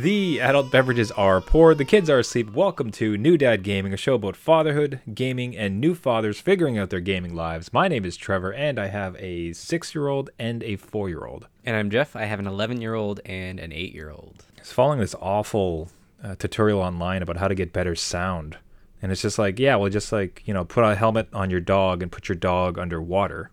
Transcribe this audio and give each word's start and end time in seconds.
The 0.00 0.40
adult 0.40 0.72
beverages 0.72 1.12
are 1.12 1.40
poured, 1.40 1.78
the 1.78 1.84
kids 1.84 2.10
are 2.10 2.18
asleep. 2.18 2.52
Welcome 2.52 2.90
to 2.92 3.16
New 3.16 3.38
Dad 3.38 3.62
Gaming, 3.62 3.94
a 3.94 3.96
show 3.96 4.14
about 4.14 4.34
fatherhood, 4.34 5.00
gaming, 5.14 5.56
and 5.56 5.80
new 5.80 5.94
fathers 5.94 6.40
figuring 6.40 6.76
out 6.76 6.90
their 6.90 6.98
gaming 6.98 7.32
lives. 7.32 7.72
My 7.72 7.86
name 7.86 8.04
is 8.04 8.16
Trevor, 8.16 8.52
and 8.52 8.80
I 8.80 8.88
have 8.88 9.14
a 9.20 9.52
six 9.52 9.94
year 9.94 10.08
old 10.08 10.30
and 10.36 10.64
a 10.64 10.74
four 10.74 11.08
year 11.08 11.24
old. 11.24 11.46
And 11.64 11.76
I'm 11.76 11.90
Jeff. 11.90 12.16
I 12.16 12.24
have 12.24 12.40
an 12.40 12.48
11 12.48 12.80
year 12.80 12.94
old 12.94 13.20
and 13.24 13.60
an 13.60 13.72
8 13.72 13.94
year 13.94 14.10
old. 14.10 14.44
I 14.56 14.62
was 14.62 14.72
following 14.72 14.98
this 14.98 15.14
awful 15.20 15.90
uh, 16.24 16.34
tutorial 16.34 16.80
online 16.80 17.22
about 17.22 17.36
how 17.36 17.46
to 17.46 17.54
get 17.54 17.72
better 17.72 17.94
sound. 17.94 18.58
And 19.00 19.12
it's 19.12 19.22
just 19.22 19.38
like, 19.38 19.60
yeah, 19.60 19.76
well, 19.76 19.90
just 19.90 20.10
like, 20.10 20.42
you 20.44 20.52
know, 20.52 20.64
put 20.64 20.82
a 20.82 20.96
helmet 20.96 21.28
on 21.32 21.50
your 21.50 21.60
dog 21.60 22.02
and 22.02 22.10
put 22.10 22.28
your 22.28 22.36
dog 22.36 22.80
underwater. 22.80 23.52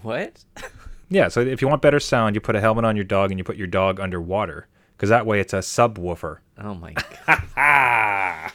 What? 0.00 0.42
Yeah, 1.12 1.28
so 1.28 1.40
if 1.40 1.60
you 1.60 1.68
want 1.68 1.82
better 1.82 2.00
sound, 2.00 2.34
you 2.34 2.40
put 2.40 2.56
a 2.56 2.60
helmet 2.60 2.86
on 2.86 2.96
your 2.96 3.04
dog 3.04 3.30
and 3.30 3.38
you 3.38 3.44
put 3.44 3.58
your 3.58 3.66
dog 3.66 4.00
underwater. 4.00 4.66
Because 5.02 5.10
that 5.10 5.26
way 5.26 5.40
it's 5.40 5.52
a 5.52 5.56
subwoofer. 5.58 6.38
Oh 6.58 6.74
my 6.74 6.92
god. 7.26 7.42
Wow. 7.56 8.50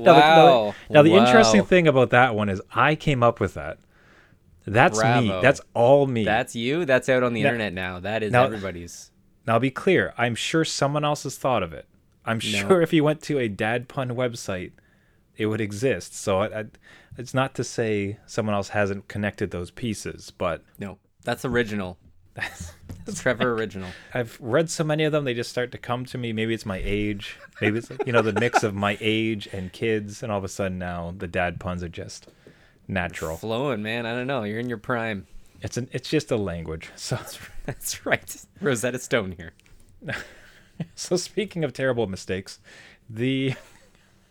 Now, 0.00 0.14
the, 0.74 0.74
now, 0.94 1.02
the 1.02 1.10
Wow. 1.12 1.24
interesting 1.24 1.64
thing 1.64 1.86
about 1.86 2.10
that 2.10 2.34
one 2.34 2.48
is 2.48 2.60
I 2.74 2.96
came 2.96 3.22
up 3.22 3.38
with 3.38 3.54
that. 3.54 3.78
That's 4.66 4.98
me. 5.00 5.28
That's 5.40 5.60
all 5.74 6.08
me. 6.08 6.24
That's 6.24 6.56
you? 6.56 6.86
That's 6.86 7.08
out 7.08 7.22
on 7.22 7.34
the 7.34 7.42
Now- 7.44 7.50
internet 7.50 7.72
now. 7.72 8.00
That 8.00 8.24
is 8.24 8.32
now- 8.32 8.46
everybody's. 8.46 9.12
now 9.46 9.60
be 9.60 9.70
clear. 9.70 10.12
I'm 10.18 10.34
sure 10.34 10.64
someone 10.64 11.04
else 11.04 11.22
has 11.22 11.38
thought 11.38 11.62
of 11.62 11.72
it. 11.72 11.86
I'm 12.24 12.40
sure 12.40 12.82
if 12.82 12.92
you 12.92 13.04
went 13.04 13.22
to 13.22 13.38
a 13.38 13.46
dad 13.48 13.86
pun 13.86 14.08
website, 14.08 14.72
it 15.36 15.46
would 15.46 15.60
exist. 15.60 16.16
So 16.16 16.40
I, 16.40 16.46
I, 16.60 16.64
it's 17.16 17.32
not 17.32 17.54
to 17.54 17.62
say 17.62 18.18
someone 18.26 18.56
else 18.56 18.70
hasn't 18.70 19.06
connected 19.06 19.52
those 19.52 19.70
pieces, 19.70 20.32
but 20.36 20.64
No. 20.80 20.98
That's 21.22 21.44
original. 21.44 21.96
That's 22.36 22.72
that's 23.04 23.22
Trevor 23.22 23.52
original. 23.54 23.88
I've 24.12 24.38
read 24.40 24.70
so 24.70 24.84
many 24.84 25.04
of 25.04 25.12
them, 25.12 25.24
they 25.24 25.34
just 25.34 25.50
start 25.50 25.72
to 25.72 25.78
come 25.78 26.04
to 26.06 26.18
me. 26.18 26.32
Maybe 26.32 26.54
it's 26.54 26.66
my 26.66 26.80
age. 26.84 27.38
Maybe 27.60 27.78
it's 27.78 27.90
you 28.04 28.12
know 28.12 28.22
the 28.22 28.38
mix 28.38 28.62
of 28.62 28.74
my 28.74 28.98
age 29.00 29.48
and 29.52 29.72
kids, 29.72 30.22
and 30.22 30.30
all 30.30 30.38
of 30.38 30.44
a 30.44 30.48
sudden 30.48 30.78
now 30.78 31.14
the 31.16 31.26
dad 31.26 31.58
puns 31.58 31.82
are 31.82 31.88
just 31.88 32.28
natural. 32.86 33.36
Flowing, 33.36 33.82
man. 33.82 34.06
I 34.06 34.12
don't 34.12 34.26
know. 34.26 34.42
You're 34.42 34.60
in 34.60 34.68
your 34.68 34.78
prime. 34.78 35.26
It's 35.62 35.76
an 35.76 35.88
it's 35.92 36.08
just 36.08 36.30
a 36.30 36.36
language. 36.36 36.90
So 36.96 37.18
That's 37.64 38.06
right. 38.06 38.36
Rosetta 38.60 38.98
Stone 38.98 39.32
here. 39.32 39.52
so 40.94 41.16
speaking 41.16 41.64
of 41.64 41.72
terrible 41.72 42.06
mistakes, 42.06 42.60
the 43.08 43.54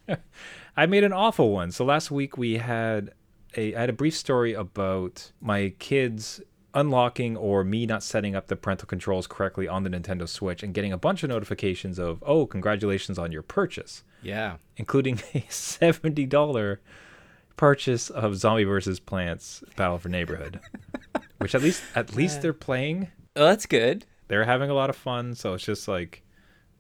I 0.78 0.86
made 0.86 1.04
an 1.04 1.14
awful 1.14 1.52
one. 1.52 1.72
So 1.72 1.84
last 1.84 2.12
week 2.12 2.38
we 2.38 2.58
had 2.58 3.12
a 3.58 3.76
I 3.76 3.80
had 3.80 3.90
a 3.90 3.94
brief 3.94 4.16
story 4.16 4.54
about 4.54 5.32
my 5.42 5.74
kids 5.80 6.42
unlocking 6.76 7.36
or 7.38 7.64
me 7.64 7.86
not 7.86 8.04
setting 8.04 8.36
up 8.36 8.48
the 8.48 8.56
parental 8.56 8.86
controls 8.88 9.26
correctly 9.26 9.68
on 9.68 9.84
the 9.84 9.90
Nintendo 9.90 10.28
Switch 10.28 10.62
and 10.62 10.74
getting 10.74 10.92
a 10.94 10.98
bunch 10.98 11.24
of 11.24 11.30
notifications 11.30 11.98
of, 11.98 12.24
"Oh, 12.26 12.46
congratulations 12.46 13.18
on 13.18 13.32
your 13.32 13.42
purchase." 13.42 14.04
Yeah. 14.22 14.58
including 14.78 15.20
a 15.34 15.46
seventy 15.50 16.26
dollar 16.26 16.82
purchase 17.58 18.10
of 18.10 18.36
Zombie 18.36 18.64
vs. 18.66 19.00
Plants 19.00 19.64
Battle 19.76 19.98
for 19.98 20.10
Neighborhood, 20.10 20.60
which 21.38 21.56
at 21.56 21.62
least 21.62 21.82
at 21.96 22.16
least 22.16 22.42
they're 22.42 22.54
playing. 22.54 23.08
Oh, 23.36 23.46
that's 23.46 23.66
good. 23.66 24.06
They're 24.28 24.44
having 24.46 24.70
a 24.70 24.74
lot 24.74 24.90
of 24.90 24.96
fun, 24.96 25.36
so 25.36 25.54
it's 25.54 25.64
just 25.66 25.88
like 25.88 26.24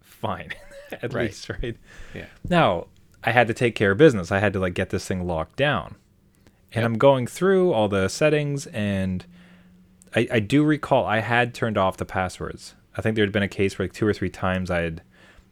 fine, 0.01 0.51
at 0.91 1.13
Right. 1.13 1.25
least, 1.27 1.49
right? 1.49 1.77
Yeah. 2.13 2.25
Now 2.49 2.87
I 3.23 3.31
had 3.31 3.47
to 3.47 3.53
take 3.53 3.75
care 3.75 3.91
of 3.91 3.97
business. 3.97 4.31
I 4.31 4.39
had 4.39 4.53
to 4.53 4.59
like 4.59 4.73
get 4.73 4.89
this 4.89 5.05
thing 5.07 5.25
locked 5.27 5.55
down, 5.57 5.95
and 6.73 6.81
Yep. 6.81 6.85
I'm 6.85 6.97
going 6.97 7.27
through 7.27 7.71
all 7.73 7.87
the 7.87 8.07
settings, 8.09 8.65
and 8.67 9.25
I, 10.15 10.27
I 10.31 10.39
do 10.39 10.63
recall 10.63 11.05
I 11.05 11.19
had 11.19 11.53
turned 11.53 11.77
off 11.77 11.97
the 11.97 12.05
passwords. 12.05 12.75
I 12.97 13.01
think 13.01 13.15
there 13.15 13.25
had 13.25 13.31
been 13.33 13.43
a 13.43 13.47
case 13.47 13.77
where 13.77 13.85
like 13.87 13.93
two 13.93 14.07
or 14.07 14.13
three 14.13 14.29
times 14.29 14.71
I 14.71 14.81
had 14.81 15.01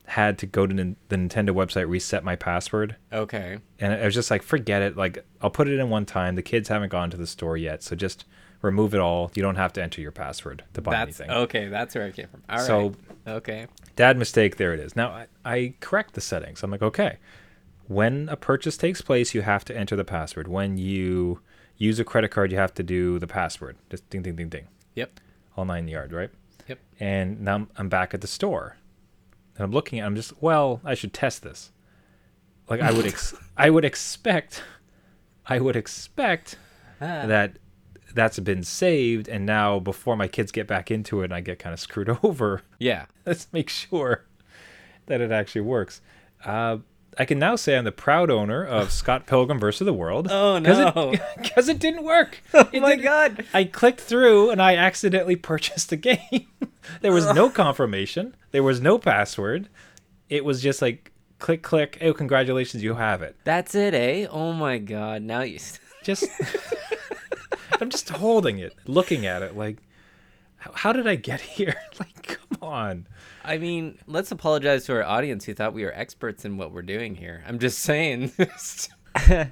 had 0.05 0.37
to 0.37 0.45
go 0.45 0.67
to 0.67 0.73
nin- 0.73 0.95
the 1.09 1.15
Nintendo 1.15 1.49
website 1.51 1.87
reset 1.87 2.23
my 2.25 2.35
password 2.35 2.97
Okay. 3.11 3.57
and 3.79 3.93
I 3.93 4.03
was 4.05 4.13
just 4.13 4.29
like, 4.31 4.43
forget 4.43 4.81
it. 4.81 4.97
Like, 4.97 5.25
I'll 5.41 5.49
put 5.49 5.67
it 5.69 5.79
in 5.79 5.89
one 5.89 6.05
time. 6.05 6.35
The 6.35 6.41
kids 6.41 6.67
haven't 6.69 6.89
gone 6.89 7.09
to 7.11 7.17
the 7.17 7.25
store 7.27 7.55
yet, 7.55 7.81
so 7.83 7.95
just 7.95 8.25
remove 8.61 8.93
it 8.93 8.99
all. 8.99 9.31
You 9.33 9.41
don't 9.41 9.55
have 9.55 9.71
to 9.73 9.81
enter 9.83 10.01
your 10.01 10.11
password 10.11 10.63
to 10.73 10.81
buy 10.81 10.91
That's 10.91 11.19
anything. 11.21 11.35
okay. 11.43 11.67
That's 11.69 11.95
where 11.95 12.05
it 12.07 12.15
came 12.15 12.27
from. 12.27 12.43
All 12.49 12.57
right. 12.57 12.65
So- 12.67 12.93
okay. 13.27 13.67
Dad 13.95 14.17
mistake. 14.17 14.57
There 14.57 14.73
it 14.73 14.79
is. 14.81 14.95
Now 14.95 15.09
I, 15.09 15.27
I 15.45 15.73
correct 15.79 16.15
the 16.15 16.21
settings. 16.21 16.63
I'm 16.63 16.71
like, 16.71 16.81
okay. 16.81 17.17
When 17.87 18.27
a 18.29 18.35
purchase 18.37 18.75
takes 18.77 19.01
place, 19.01 19.33
you 19.33 19.41
have 19.41 19.63
to 19.65 19.77
enter 19.77 19.95
the 19.95 20.05
password. 20.05 20.47
When 20.47 20.77
you 20.77 21.39
use 21.83 21.99
a 21.99 22.03
credit 22.03 22.29
card, 22.31 22.51
you 22.51 22.57
have 22.57 22.73
to 22.75 22.83
do 22.83 23.19
the 23.19 23.27
password. 23.27 23.77
Just 23.89 24.09
ding, 24.09 24.21
ding, 24.21 24.35
ding, 24.35 24.49
ding. 24.49 24.67
Yep. 24.95 25.19
All 25.57 25.65
nine 25.65 25.87
yard, 25.87 26.11
right? 26.13 26.29
Yep. 26.67 26.79
And 26.99 27.41
now 27.41 27.55
I'm, 27.55 27.69
I'm 27.77 27.89
back 27.89 28.13
at 28.13 28.21
the 28.21 28.27
store, 28.27 28.77
and 29.55 29.63
I'm 29.63 29.71
looking 29.71 29.99
at. 29.99 30.05
I'm 30.05 30.15
just 30.15 30.33
well, 30.41 30.81
I 30.83 30.93
should 30.95 31.13
test 31.13 31.43
this. 31.43 31.71
Like 32.69 32.81
I 32.81 32.91
would, 32.91 33.05
ex- 33.05 33.35
I 33.57 33.69
would 33.69 33.85
expect, 33.85 34.63
I 35.45 35.59
would 35.59 35.75
expect 35.75 36.57
Ah. 37.01 37.25
that 37.27 37.57
that's 38.15 38.39
been 38.39 38.63
saved, 38.63 39.27
and 39.27 39.45
now 39.45 39.79
before 39.79 40.15
my 40.15 40.27
kids 40.27 40.51
get 40.51 40.67
back 40.67 40.89
into 40.91 41.21
it, 41.21 41.25
and 41.25 41.33
I 41.33 41.41
get 41.41 41.59
kind 41.59 41.73
of 41.73 41.79
screwed 41.79 42.09
over. 42.23 42.61
Yeah. 42.79 43.05
Let's 43.25 43.47
make 43.51 43.69
sure 43.69 44.25
that 45.07 45.19
it 45.19 45.31
actually 45.31 45.61
works. 45.61 45.99
Uh, 46.45 46.77
I 47.19 47.25
can 47.25 47.39
now 47.39 47.55
say 47.55 47.77
I'm 47.77 47.83
the 47.83 47.91
proud 47.91 48.29
owner 48.29 48.63
of 48.65 48.91
Scott 49.01 49.25
Pilgrim 49.27 49.59
versus 49.59 49.85
the 49.85 49.93
World. 49.93 50.27
Oh, 50.31 50.59
Because 50.59 50.95
no. 50.95 51.11
it, 51.11 51.21
'cause 51.55 51.69
it 51.69 51.79
didn't 51.79 52.03
work. 52.03 52.41
Oh 52.53 52.69
It 52.71 52.81
my 52.81 52.95
god. 52.95 53.45
I 53.53 53.65
clicked 53.65 54.01
through 54.01 54.49
and 54.51 54.61
I 54.61 54.75
accidentally 54.75 55.35
purchased 55.35 55.89
the 55.89 55.97
game. 55.97 56.47
there 57.01 57.11
was 57.13 57.25
no 57.33 57.49
confirmation. 57.49 58.35
There 58.51 58.63
was 58.63 58.81
no 58.81 58.97
password. 58.97 59.69
It 60.29 60.43
was 60.45 60.61
just 60.61 60.81
like 60.81 61.11
click, 61.39 61.61
click. 61.61 61.97
Oh, 62.01 62.13
congratulations, 62.13 62.81
you 62.83 62.95
have 62.95 63.21
it. 63.21 63.35
That's 63.43 63.75
it, 63.75 63.93
eh? 63.93 64.27
Oh 64.29 64.53
my 64.53 64.77
god. 64.77 65.21
Now 65.21 65.41
you. 65.41 65.59
Just, 66.03 66.25
I'm 67.79 67.89
just 67.89 68.09
holding 68.09 68.59
it, 68.59 68.75
looking 68.85 69.25
at 69.25 69.41
it, 69.41 69.55
like, 69.55 69.77
how, 70.63 70.71
how 70.73 70.93
did 70.93 71.07
I 71.07 71.15
get 71.15 71.41
here? 71.57 71.75
Like, 71.99 72.23
come 72.23 72.57
on. 72.61 73.07
I 73.43 73.57
mean, 73.57 73.99
let's 74.07 74.31
apologize 74.31 74.85
to 74.85 74.93
our 74.93 75.03
audience 75.03 75.45
who 75.45 75.53
thought 75.53 75.73
we 75.73 75.83
were 75.83 75.93
experts 75.93 76.43
in 76.45 76.57
what 76.57 76.71
we're 76.71 76.81
doing 76.81 77.15
here. 77.15 77.43
I'm 77.47 77.59
just 77.59 77.79
saying. 77.79 78.31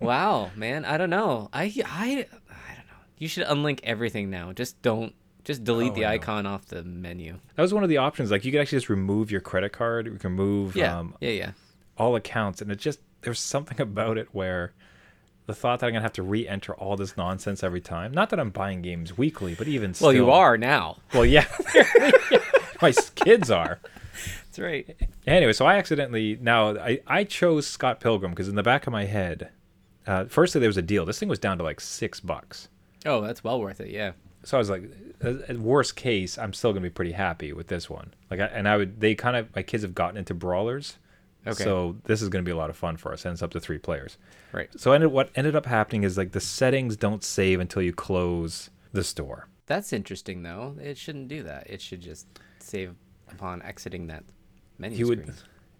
wow, 0.00 0.50
man. 0.56 0.84
I 0.84 0.96
don't 0.98 1.10
know. 1.10 1.48
I 1.52 1.64
I 1.64 1.64
I 1.64 2.74
don't 2.74 2.86
know. 2.86 2.98
You 3.18 3.28
should 3.28 3.46
unlink 3.46 3.80
everything 3.82 4.30
now. 4.30 4.52
Just 4.52 4.80
don't. 4.82 5.14
Just 5.44 5.64
delete 5.64 5.92
Oh, 5.92 5.94
the 5.94 6.06
icon 6.06 6.44
off 6.46 6.66
the 6.66 6.82
menu. 6.84 7.38
That 7.56 7.62
was 7.62 7.72
one 7.72 7.82
of 7.82 7.88
the 7.88 7.96
options. 7.96 8.30
Like, 8.30 8.44
you 8.44 8.52
could 8.52 8.60
actually 8.60 8.78
just 8.78 8.90
remove 8.90 9.30
your 9.30 9.40
credit 9.40 9.72
card. 9.72 10.06
You 10.06 10.12
can 10.18 10.32
move. 10.32 10.76
Yeah. 10.76 10.98
um, 10.98 11.14
yeah. 11.20 11.30
Yeah. 11.30 11.50
all 11.96 12.16
accounts, 12.16 12.60
and 12.60 12.70
it 12.70 12.76
just 12.78 13.00
there's 13.22 13.40
something 13.40 13.80
about 13.80 14.18
it 14.18 14.28
where 14.32 14.72
the 15.48 15.54
thought 15.54 15.80
that 15.80 15.86
I'm 15.86 15.94
gonna 15.94 16.02
have 16.02 16.12
to 16.12 16.22
re-enter 16.22 16.74
all 16.74 16.94
this 16.94 17.16
nonsense 17.16 17.64
every 17.64 17.80
time. 17.80 18.12
Not 18.12 18.28
that 18.30 18.38
I'm 18.38 18.50
buying 18.50 18.82
games 18.82 19.16
weekly, 19.16 19.54
but 19.54 19.66
even 19.66 19.94
Well, 19.98 20.12
you 20.12 20.30
are 20.30 20.58
now. 20.58 20.98
Well, 21.14 21.24
yeah, 21.24 21.46
my 22.82 22.92
kids 23.14 23.50
are. 23.50 23.80
That's 24.44 24.58
right. 24.58 24.94
Anyway, 25.26 25.54
so 25.54 25.64
I 25.64 25.76
accidentally 25.76 26.38
now 26.38 26.76
I 26.76 27.00
I 27.06 27.24
chose 27.24 27.66
Scott 27.66 27.98
Pilgrim 27.98 28.32
because 28.32 28.48
in 28.48 28.56
the 28.56 28.62
back 28.62 28.86
of 28.86 28.92
my 28.92 29.06
head, 29.06 29.48
uh, 30.06 30.26
firstly 30.26 30.58
there 30.60 30.68
was 30.68 30.76
a 30.76 30.82
deal. 30.82 31.06
This 31.06 31.18
thing 31.18 31.30
was 31.30 31.38
down 31.38 31.56
to 31.56 31.64
like 31.64 31.80
six 31.80 32.20
bucks. 32.20 32.68
Oh, 33.06 33.22
that's 33.22 33.42
well 33.42 33.58
worth 33.58 33.80
it. 33.80 33.88
Yeah. 33.88 34.12
So 34.44 34.58
I 34.58 34.60
was 34.60 34.68
like, 34.68 34.82
at 35.22 35.40
at 35.48 35.58
worst 35.58 35.96
case, 35.96 36.36
I'm 36.36 36.52
still 36.52 36.72
gonna 36.72 36.82
be 36.82 36.90
pretty 36.90 37.12
happy 37.12 37.54
with 37.54 37.68
this 37.68 37.88
one. 37.88 38.12
Like, 38.30 38.40
I, 38.40 38.44
and 38.48 38.68
I 38.68 38.76
would 38.76 39.00
they 39.00 39.14
kind 39.14 39.34
of 39.34 39.56
my 39.56 39.62
kids 39.62 39.82
have 39.82 39.94
gotten 39.94 40.18
into 40.18 40.34
brawlers. 40.34 40.98
Okay. 41.48 41.64
So 41.64 41.96
this 42.04 42.22
is 42.22 42.28
gonna 42.28 42.42
be 42.42 42.50
a 42.50 42.56
lot 42.56 42.70
of 42.70 42.76
fun 42.76 42.96
for 42.96 43.12
us. 43.12 43.24
And 43.24 43.32
it's 43.32 43.42
up 43.42 43.50
to 43.52 43.60
three 43.60 43.78
players. 43.78 44.18
Right. 44.52 44.68
So 44.76 44.92
ended, 44.92 45.10
what 45.10 45.30
ended 45.34 45.56
up 45.56 45.66
happening 45.66 46.04
is 46.04 46.16
like 46.18 46.32
the 46.32 46.40
settings 46.40 46.96
don't 46.96 47.24
save 47.24 47.60
until 47.60 47.82
you 47.82 47.92
close 47.92 48.70
the 48.92 49.04
store. 49.04 49.48
That's 49.66 49.92
interesting, 49.92 50.42
though. 50.42 50.76
It 50.80 50.96
shouldn't 50.96 51.28
do 51.28 51.42
that. 51.42 51.68
It 51.68 51.82
should 51.82 52.00
just 52.00 52.26
save 52.58 52.94
upon 53.30 53.62
exiting 53.62 54.06
that 54.06 54.24
menu 54.78 54.98
You 54.98 55.08
would 55.08 55.34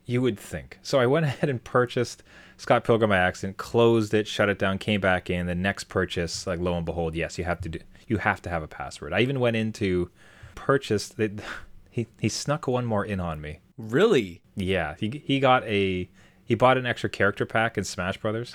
you 0.04 0.22
would 0.22 0.38
think. 0.38 0.78
So 0.82 0.98
I 0.98 1.06
went 1.06 1.26
ahead 1.26 1.50
and 1.50 1.62
purchased 1.62 2.22
Scott 2.56 2.84
Pilgrim 2.84 3.10
by 3.10 3.18
accident, 3.18 3.56
closed 3.56 4.14
it, 4.14 4.26
shut 4.26 4.48
it 4.48 4.58
down, 4.58 4.78
came 4.78 5.00
back 5.00 5.30
in. 5.30 5.46
The 5.46 5.54
next 5.54 5.84
purchase, 5.84 6.46
like 6.46 6.60
lo 6.60 6.76
and 6.76 6.84
behold, 6.84 7.14
yes, 7.14 7.38
you 7.38 7.44
have 7.44 7.60
to 7.62 7.68
do 7.68 7.78
you 8.06 8.18
have 8.18 8.42
to 8.42 8.50
have 8.50 8.62
a 8.62 8.68
password. 8.68 9.12
I 9.12 9.20
even 9.20 9.38
went 9.40 9.56
into 9.56 10.10
purchase 10.54 11.14
he 11.90 12.06
he 12.20 12.28
snuck 12.28 12.66
one 12.66 12.84
more 12.84 13.04
in 13.04 13.20
on 13.20 13.40
me. 13.40 13.60
Really? 13.78 14.42
Yeah, 14.56 14.96
he 14.98 15.22
he 15.24 15.40
got 15.40 15.64
a 15.64 16.08
he 16.44 16.54
bought 16.54 16.76
an 16.76 16.84
extra 16.86 17.08
character 17.08 17.46
pack 17.46 17.78
in 17.78 17.84
Smash 17.84 18.18
Brothers 18.18 18.54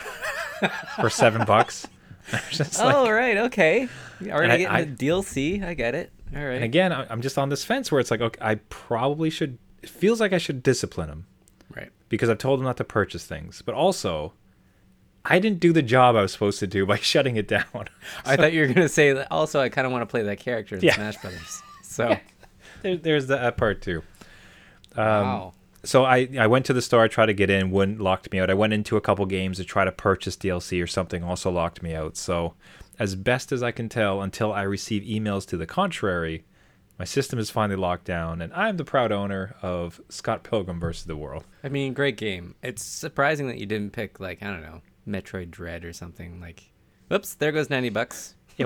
for 1.00 1.10
seven 1.10 1.46
bucks. 1.46 1.88
I 2.32 2.42
just 2.52 2.80
oh, 2.80 2.86
like, 2.86 2.96
oh, 2.96 3.10
right. 3.10 3.38
Okay. 3.38 3.88
Already 4.28 4.66
I- 4.66 4.84
getting 4.84 4.96
the 4.96 5.08
DLC. 5.08 5.64
I 5.64 5.74
get 5.74 5.96
it. 5.96 6.12
All 6.36 6.44
right. 6.44 6.56
And 6.56 6.64
again, 6.64 6.92
I- 6.92 7.08
I'm 7.10 7.22
just 7.22 7.38
on 7.38 7.50
this 7.50 7.64
fence 7.64 7.92
where 7.92 8.00
it's 8.00 8.12
like, 8.12 8.22
okay, 8.22 8.40
I 8.42 8.56
probably 8.70 9.30
should. 9.30 9.58
It 9.82 9.90
feels 9.90 10.20
like 10.20 10.34
I 10.34 10.38
should 10.38 10.64
discipline 10.64 11.10
him 11.10 11.26
right. 11.76 11.90
because 12.10 12.30
I've 12.30 12.38
told 12.38 12.60
him 12.60 12.66
not 12.66 12.78
to 12.78 12.84
purchase 12.86 13.26
things, 13.26 13.62
but 13.62 13.76
also, 13.76 14.34
I 15.26 15.40
didn't 15.40 15.60
do 15.60 15.74
the 15.74 15.82
job 15.82 16.16
I 16.16 16.22
was 16.22 16.32
supposed 16.32 16.60
to 16.60 16.68
do 16.68 16.86
by 16.86 16.98
shutting 17.00 17.36
it 17.36 17.48
down. 17.48 17.66
I 18.26 18.36
thought 18.38 18.54
you 18.54 18.62
were 18.62 18.68
gonna 18.74 18.90
say 18.90 19.12
that. 19.14 19.28
Also, 19.32 19.60
I 19.60 19.70
kind 19.70 19.86
of 19.86 19.92
want 19.92 20.02
to 20.04 20.06
play 20.08 20.24
that 20.24 20.40
character 20.40 20.76
in 20.76 20.82
Yeah. 20.82 20.96
Smash 20.96 21.18
Brothers. 21.18 21.62
So 21.84 22.18
there, 22.82 22.98
there's 22.98 23.28
that 23.28 23.58
part 23.58 23.82
too. 23.82 24.02
Um, 24.96 25.06
wow. 25.06 25.54
So 25.84 26.06
I 26.06 26.30
I 26.40 26.48
went 26.48 26.66
to 26.68 26.74
the 26.74 26.82
store, 26.82 27.04
I 27.04 27.08
tried 27.08 27.26
to 27.28 27.34
get 27.34 27.50
in, 27.50 27.72
wouldn't 27.72 28.00
locked 28.00 28.32
me 28.32 28.40
out. 28.40 28.50
I 28.50 28.54
went 28.54 28.74
into 28.74 28.96
a 28.96 29.02
couple 29.02 29.26
games 29.26 29.58
to 29.58 29.66
try 29.66 29.84
to 29.84 29.92
purchase 29.92 30.38
DLC 30.38 30.82
or 30.82 30.88
something, 30.88 31.24
also 31.24 31.52
locked 31.52 31.84
me 31.84 31.94
out. 31.94 32.16
So 32.16 32.54
as 33.00 33.16
best 33.16 33.52
as 33.52 33.62
I 33.62 33.72
can 33.72 33.90
tell, 33.90 34.22
until 34.22 34.54
I 34.54 34.62
receive 34.62 35.04
emails 35.04 35.46
to 35.48 35.58
the 35.58 35.66
contrary, 35.66 36.46
my 36.98 37.06
system 37.06 37.38
is 37.38 37.50
finally 37.50 37.76
locked 37.76 38.06
down, 38.06 38.42
and 38.42 38.54
I'm 38.54 38.78
the 38.78 38.86
proud 38.86 39.12
owner 39.12 39.56
of 39.62 40.00
Scott 40.10 40.44
Pilgrim 40.44 40.80
versus 40.80 41.06
the 41.06 41.18
World. 41.18 41.44
I 41.64 41.70
mean, 41.70 41.94
great 41.94 42.18
game. 42.18 42.56
It's 42.64 42.84
surprising 42.84 43.48
that 43.48 43.58
you 43.58 43.66
didn't 43.66 43.92
pick 43.92 44.20
like 44.20 44.42
I 44.42 44.48
don't 44.48 44.62
know 44.62 44.82
Metroid 45.08 45.52
Dread 45.52 45.84
or 45.84 45.92
something. 45.92 46.40
Like, 46.40 46.72
whoops, 47.10 47.34
there 47.34 47.52
goes 47.52 47.70
ninety 47.70 47.90
bucks. 47.90 48.36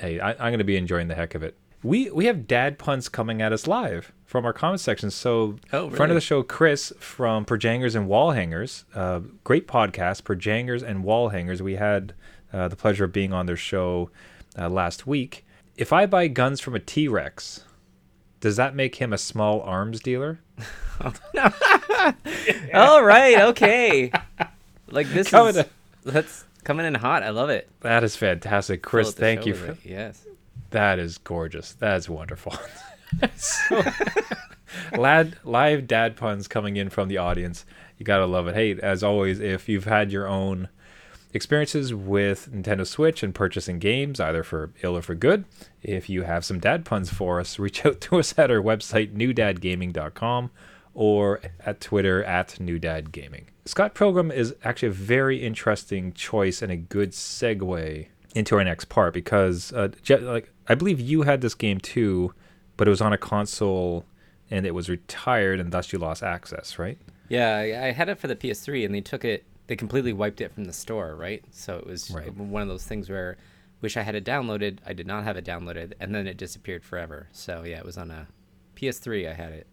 Hey, 0.00 0.20
I, 0.20 0.30
I'm 0.30 0.50
going 0.50 0.58
to 0.58 0.64
be 0.64 0.76
enjoying 0.76 1.08
the 1.08 1.14
heck 1.14 1.34
of 1.34 1.42
it. 1.42 1.56
We 1.82 2.10
we 2.10 2.26
have 2.26 2.46
dad 2.46 2.78
puns 2.78 3.08
coming 3.08 3.40
at 3.40 3.52
us 3.52 3.66
live 3.66 4.12
from 4.24 4.44
our 4.44 4.52
comment 4.52 4.80
section. 4.80 5.10
So, 5.10 5.56
Oh, 5.72 5.90
friend 5.90 6.10
of 6.10 6.16
the 6.16 6.20
show, 6.20 6.42
Chris 6.42 6.92
from 6.98 7.44
Perjangers 7.44 7.94
and 7.94 8.08
Wall 8.08 8.32
Hangers, 8.32 8.84
uh, 8.94 9.20
great 9.44 9.68
podcast, 9.68 10.24
Perjangers 10.24 10.82
and 10.82 11.04
Wall 11.04 11.28
Hangers. 11.28 11.62
We 11.62 11.76
had 11.76 12.14
uh, 12.52 12.68
the 12.68 12.76
pleasure 12.76 13.04
of 13.04 13.12
being 13.12 13.32
on 13.32 13.46
their 13.46 13.56
show 13.56 14.10
uh, 14.58 14.68
last 14.68 15.06
week. 15.06 15.44
If 15.76 15.92
I 15.92 16.06
buy 16.06 16.26
guns 16.28 16.60
from 16.60 16.74
a 16.74 16.80
T 16.80 17.06
Rex, 17.06 17.64
does 18.40 18.56
that 18.56 18.74
make 18.74 18.96
him 18.96 19.12
a 19.12 19.18
small 19.18 19.60
arms 19.62 20.00
dealer? 20.00 20.40
All 22.74 23.02
right, 23.02 23.38
okay. 23.40 24.10
Like 24.88 25.08
this 25.08 25.30
Coming 25.30 25.50
is 25.50 25.56
in- 25.58 25.66
that's 26.04 26.44
coming 26.64 26.86
in 26.86 26.94
hot. 26.94 27.22
I 27.22 27.30
love 27.30 27.50
it. 27.50 27.68
That 27.80 28.02
is 28.04 28.16
fantastic, 28.16 28.82
Chris. 28.82 29.12
Thank 29.12 29.46
you. 29.46 29.54
For, 29.54 29.72
it. 29.72 29.78
Yes. 29.84 30.24
That 30.70 30.98
is 30.98 31.18
gorgeous. 31.18 31.72
That 31.74 31.96
is 31.96 32.08
wonderful. 32.08 32.54
so, 33.36 33.82
lad, 34.96 35.36
live 35.44 35.86
dad 35.86 36.16
puns 36.16 36.48
coming 36.48 36.76
in 36.76 36.90
from 36.90 37.08
the 37.08 37.18
audience. 37.18 37.64
You 37.96 38.04
gotta 38.04 38.26
love 38.26 38.48
it. 38.48 38.54
Hey, 38.54 38.78
as 38.80 39.02
always, 39.02 39.40
if 39.40 39.68
you've 39.68 39.86
had 39.86 40.12
your 40.12 40.28
own 40.28 40.68
experiences 41.32 41.92
with 41.94 42.50
Nintendo 42.52 42.86
Switch 42.86 43.22
and 43.22 43.34
purchasing 43.34 43.78
games, 43.78 44.20
either 44.20 44.42
for 44.42 44.70
ill 44.82 44.96
or 44.96 45.02
for 45.02 45.14
good, 45.14 45.44
if 45.82 46.08
you 46.08 46.22
have 46.22 46.44
some 46.44 46.58
dad 46.58 46.84
puns 46.84 47.10
for 47.10 47.40
us, 47.40 47.58
reach 47.58 47.84
out 47.84 48.00
to 48.02 48.18
us 48.18 48.34
at 48.38 48.50
our 48.50 48.62
website, 48.62 49.14
newdadgaming.com 49.14 50.50
or 50.94 51.40
at 51.64 51.80
Twitter 51.80 52.24
at 52.24 52.48
newdadgaming. 52.60 53.44
Scott 53.64 53.94
Pilgrim 53.94 54.30
is 54.30 54.54
actually 54.64 54.88
a 54.88 54.92
very 54.92 55.44
interesting 55.44 56.12
choice 56.12 56.62
and 56.62 56.72
a 56.72 56.76
good 56.76 57.12
segue 57.12 58.06
into 58.34 58.56
our 58.56 58.64
next 58.64 58.86
part 58.88 59.14
because 59.14 59.72
uh, 59.72 59.88
Je- 60.02 60.18
like 60.18 60.50
I 60.68 60.74
believe 60.74 61.00
you 61.00 61.22
had 61.22 61.40
this 61.40 61.54
game 61.54 61.78
too, 61.80 62.34
but 62.76 62.86
it 62.86 62.90
was 62.90 63.00
on 63.00 63.12
a 63.12 63.18
console 63.18 64.04
and 64.50 64.66
it 64.66 64.74
was 64.74 64.88
retired 64.88 65.60
and 65.60 65.72
thus 65.72 65.92
you 65.92 65.98
lost 65.98 66.22
access, 66.22 66.78
right? 66.78 66.98
Yeah, 67.28 67.58
I 67.58 67.90
had 67.92 68.08
it 68.08 68.18
for 68.18 68.26
the 68.26 68.36
PS3, 68.36 68.86
and 68.86 68.94
they 68.94 69.02
took 69.02 69.22
it. 69.24 69.44
They 69.66 69.76
completely 69.76 70.14
wiped 70.14 70.40
it 70.40 70.50
from 70.54 70.64
the 70.64 70.72
store, 70.72 71.14
right? 71.14 71.44
So 71.50 71.76
it 71.76 71.86
was 71.86 72.10
Right. 72.10 72.34
one 72.34 72.62
of 72.62 72.68
those 72.68 72.84
things 72.86 73.10
where, 73.10 73.36
wish 73.82 73.98
I 73.98 74.02
had 74.02 74.14
it 74.14 74.24
downloaded. 74.24 74.78
I 74.86 74.94
did 74.94 75.06
not 75.06 75.24
have 75.24 75.36
it 75.36 75.44
downloaded, 75.44 75.92
and 76.00 76.14
then 76.14 76.26
it 76.26 76.38
disappeared 76.38 76.82
forever. 76.84 77.28
So 77.32 77.64
yeah, 77.64 77.76
it 77.78 77.84
was 77.84 77.98
on 77.98 78.10
a 78.10 78.28
PS3. 78.76 79.28
I 79.28 79.34
had 79.34 79.52
it. 79.52 79.66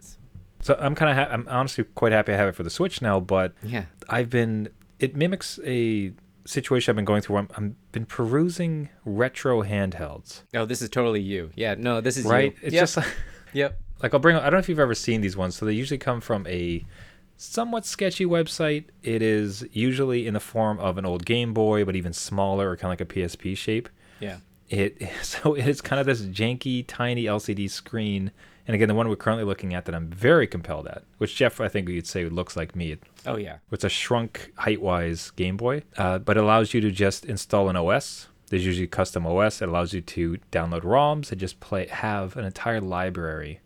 So 0.59 0.75
I'm 0.79 0.95
kind 0.95 1.11
of 1.11 1.15
ha- 1.27 1.33
I'm 1.33 1.47
honestly 1.49 1.85
quite 1.95 2.11
happy 2.11 2.33
I 2.33 2.35
have 2.35 2.49
it 2.49 2.55
for 2.55 2.63
the 2.63 2.69
Switch 2.69 3.01
now, 3.01 3.21
but 3.21 3.53
Yeah. 3.63 3.85
I've 4.09 4.29
been 4.29 4.67
it 4.99 5.15
mimics 5.15 5.57
a 5.65 6.11
situation 6.45 6.91
I've 6.91 6.95
been 6.95 7.05
going 7.05 7.21
through. 7.21 7.37
I'm, 7.37 7.49
I've 7.57 7.91
been 7.91 8.05
perusing 8.05 8.89
retro 9.03 9.63
handhelds, 9.63 10.41
Oh, 10.53 10.65
this 10.65 10.81
is 10.81 10.89
totally 10.89 11.21
you. 11.21 11.51
Yeah. 11.55 11.75
No, 11.77 12.01
this 12.01 12.17
is 12.17 12.25
right? 12.25 12.53
You. 12.53 12.59
It's 12.61 12.73
Yep. 12.73 12.81
just 12.81 12.97
like, 12.97 13.07
Yep. 13.53 13.79
like 14.03 14.13
I'll 14.13 14.19
bring. 14.19 14.35
I 14.35 14.43
don't 14.43 14.53
know 14.53 14.57
if 14.59 14.69
you've 14.69 14.79
ever 14.79 14.95
seen 14.95 15.21
these 15.21 15.35
ones. 15.37 15.55
So 15.55 15.65
they 15.65 15.73
usually 15.73 15.97
come 15.97 16.21
from 16.21 16.45
a 16.47 16.85
somewhat 17.37 17.85
sketchy 17.85 18.25
website. 18.25 18.85
It 19.03 19.21
is 19.21 19.65
usually 19.71 20.27
in 20.27 20.33
the 20.33 20.39
form 20.39 20.79
of 20.79 20.97
an 20.97 21.05
old 21.05 21.25
Game 21.25 21.53
Boy, 21.53 21.83
but 21.85 21.95
even 21.95 22.13
smaller 22.13 22.69
or 22.71 22.77
kind 22.77 22.85
of 22.93 22.99
like 22.99 23.01
a 23.01 23.13
PSP 23.13 23.57
shape. 23.57 23.89
Yeah. 24.19 24.37
It 24.69 25.09
so 25.21 25.53
it 25.55 25.67
is 25.67 25.81
kind 25.81 25.99
of 25.99 26.05
this 26.05 26.21
janky, 26.21 26.83
tiny 26.87 27.23
LCD 27.25 27.69
screen. 27.69 28.31
And 28.67 28.73
again, 28.73 28.87
the 28.87 28.95
one 28.95 29.07
we're 29.09 29.15
currently 29.15 29.43
looking 29.45 29.73
at 29.75 29.85
that 29.85 29.93
I'm 29.95 30.07
very 30.07 30.47
compelled 30.47 30.87
at, 30.87 31.03
which 31.19 31.35
Jeff 31.35 31.61
I 31.61 31.67
think 31.67 31.87
you'd 31.87 32.07
say 32.07 32.25
looks 32.25 32.55
like 32.55 32.75
me. 32.75 32.97
Oh 33.25 33.37
yeah. 33.37 33.57
It's 33.71 33.83
a 33.83 33.89
shrunk 33.89 34.51
height-wise 34.57 35.31
Game 35.31 35.55
Boy, 35.57 35.83
uh, 35.97 36.17
but 36.19 36.35
it 36.37 36.43
allows 36.43 36.73
you 36.73 36.81
to 36.81 36.91
just 36.91 37.25
install 37.25 37.69
an 37.69 37.75
OS. 37.75 38.27
There's 38.49 38.65
usually 38.65 38.87
custom 38.87 39.25
OS. 39.27 39.61
It 39.61 39.69
allows 39.69 39.93
you 39.93 40.01
to 40.01 40.37
download 40.51 40.81
ROMs 40.81 41.31
and 41.31 41.39
just 41.39 41.59
play, 41.59 41.87
have 41.87 42.37
an 42.37 42.45
entire 42.45 42.81
library 42.81 43.59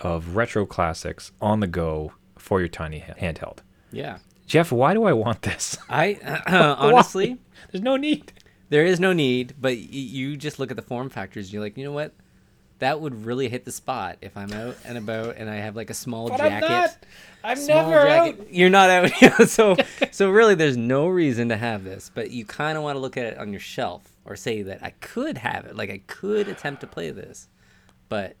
of 0.00 0.34
retro 0.36 0.66
classics 0.66 1.32
on 1.40 1.60
the 1.60 1.66
go 1.66 2.12
for 2.36 2.58
your 2.60 2.68
tiny 2.68 2.98
ha- 3.00 3.14
handheld. 3.20 3.58
Yeah. 3.92 4.18
Jeff, 4.46 4.72
why 4.72 4.94
do 4.94 5.04
I 5.04 5.12
want 5.12 5.42
this? 5.42 5.76
I 5.88 6.18
honestly, 6.78 7.38
There's 7.70 7.82
no 7.82 7.96
need. 7.96 8.32
there 8.70 8.84
is 8.84 8.98
no 9.00 9.12
need, 9.12 9.54
but 9.60 9.72
y- 9.74 9.86
you 9.90 10.36
just 10.36 10.58
look 10.58 10.70
at 10.70 10.76
the 10.76 10.82
form 10.82 11.08
factors. 11.10 11.52
You're 11.52 11.62
like, 11.62 11.76
you 11.78 11.84
know 11.84 11.92
what? 11.92 12.12
That 12.82 13.00
would 13.00 13.24
really 13.24 13.48
hit 13.48 13.64
the 13.64 13.70
spot 13.70 14.18
if 14.22 14.36
I'm 14.36 14.52
out 14.52 14.76
and 14.84 14.98
about 14.98 15.36
and 15.36 15.48
I 15.48 15.54
have 15.56 15.76
like 15.76 15.88
a 15.88 15.94
small 15.94 16.28
jacket. 16.30 16.64
I'm 16.64 16.70
not, 16.70 16.96
I'm 17.44 17.56
small 17.56 17.90
jacket. 17.92 18.48
You're 18.50 18.70
not 18.70 18.90
out. 18.90 19.10
Yeah, 19.22 19.38
so 19.44 19.76
so 20.10 20.30
really 20.30 20.56
there's 20.56 20.76
no 20.76 21.06
reason 21.06 21.48
to 21.50 21.56
have 21.56 21.84
this, 21.84 22.10
but 22.12 22.32
you 22.32 22.44
kind 22.44 22.76
of 22.76 22.82
want 22.82 22.96
to 22.96 23.00
look 23.00 23.16
at 23.16 23.24
it 23.24 23.38
on 23.38 23.52
your 23.52 23.60
shelf 23.60 24.02
or 24.24 24.34
say 24.34 24.62
that 24.62 24.82
I 24.82 24.90
could 25.00 25.38
have 25.38 25.64
it, 25.66 25.76
like 25.76 25.90
I 25.90 25.98
could 26.08 26.48
attempt 26.48 26.80
to 26.80 26.88
play 26.88 27.12
this. 27.12 27.48
But 28.08 28.36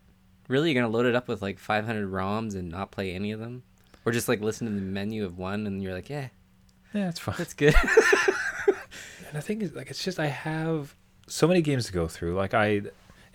really 0.48 0.70
you're 0.72 0.80
going 0.82 0.90
to 0.90 0.96
load 0.96 1.06
it 1.06 1.14
up 1.14 1.28
with 1.28 1.40
like 1.40 1.60
500 1.60 2.10
ROMs 2.10 2.54
and 2.56 2.68
not 2.68 2.90
play 2.90 3.12
any 3.14 3.30
of 3.30 3.38
them 3.38 3.62
or 4.04 4.10
just 4.10 4.26
like 4.28 4.40
listen 4.40 4.66
to 4.66 4.72
the 4.74 4.80
menu 4.80 5.24
of 5.24 5.38
one 5.38 5.68
and 5.68 5.80
you're 5.80 5.94
like, 5.94 6.10
"Yeah, 6.10 6.28
Yeah, 6.92 7.08
it's 7.08 7.20
fine. 7.20 7.36
that's 7.38 7.54
good." 7.54 7.74
And 9.32 9.38
the 9.40 9.46
thing 9.46 9.62
is, 9.62 9.72
like, 9.74 9.88
it's 9.88 10.04
just 10.04 10.20
I 10.20 10.26
have 10.26 10.94
so 11.26 11.48
many 11.48 11.62
games 11.62 11.86
to 11.86 11.92
go 11.94 12.06
through. 12.06 12.34
Like, 12.34 12.52
I 12.52 12.82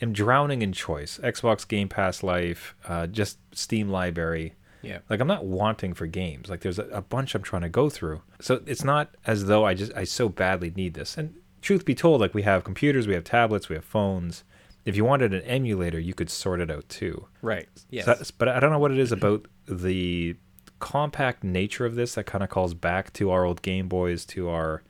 am 0.02 0.14
drowning 0.14 0.62
in 0.62 0.74
choice. 0.74 1.20
Xbox 1.24 1.68
Game 1.68 1.90
Pass 1.90 2.24
Life, 2.24 2.76
uh, 2.88 3.08
just 3.08 3.38
Steam 3.54 3.90
Library. 3.90 4.56
yeah. 4.82 5.00
Like, 5.10 5.20
I'm 5.20 5.28
not 5.28 5.46
wanting 5.46 5.94
for 5.94 6.08
games. 6.08 6.50
Like, 6.50 6.62
there's 6.62 6.80
a, 6.80 6.86
a 6.86 7.02
bunch 7.02 7.36
I'm 7.36 7.42
trying 7.44 7.64
to 7.64 7.70
go 7.70 7.90
through. 7.90 8.22
So 8.40 8.62
it's 8.66 8.84
not 8.84 9.16
as 9.26 9.46
though 9.46 9.66
I 9.66 9.74
just 9.74 9.92
I 9.96 10.04
so 10.04 10.30
badly 10.30 10.72
need 10.76 10.94
this. 10.94 11.18
And 11.18 11.36
truth 11.62 11.86
be 11.86 11.96
told, 11.96 12.22
like, 12.22 12.34
we 12.34 12.44
have 12.44 12.64
computers, 12.64 13.08
we 13.08 13.14
have 13.14 13.24
tablets, 13.24 13.70
we 13.70 13.76
have 13.76 13.86
phones. 13.86 14.44
If 14.86 14.96
you 14.96 15.04
wanted 15.04 15.34
an 15.34 15.42
emulator, 15.42 16.00
you 16.00 16.14
could 16.14 16.30
sort 16.30 16.62
it 16.62 16.72
out 16.72 16.88
too. 16.88 17.28
Right. 17.42 17.68
Yes. 17.90 18.06
So 18.06 18.34
but 18.38 18.48
I 18.48 18.60
don't 18.60 18.72
know 18.72 18.80
what 18.80 18.92
it 18.92 19.00
is 19.00 19.12
about 19.12 19.46
the 19.68 20.38
compact 20.80 21.44
nature 21.44 21.86
of 21.86 21.96
this 21.96 22.16
that 22.16 22.26
kind 22.26 22.44
of 22.44 22.50
calls 22.50 22.74
back 22.74 23.12
to 23.14 23.32
our 23.32 23.44
old 23.44 23.62
Game 23.62 23.90
Boys, 23.90 24.26
to 24.28 24.48
our 24.50 24.84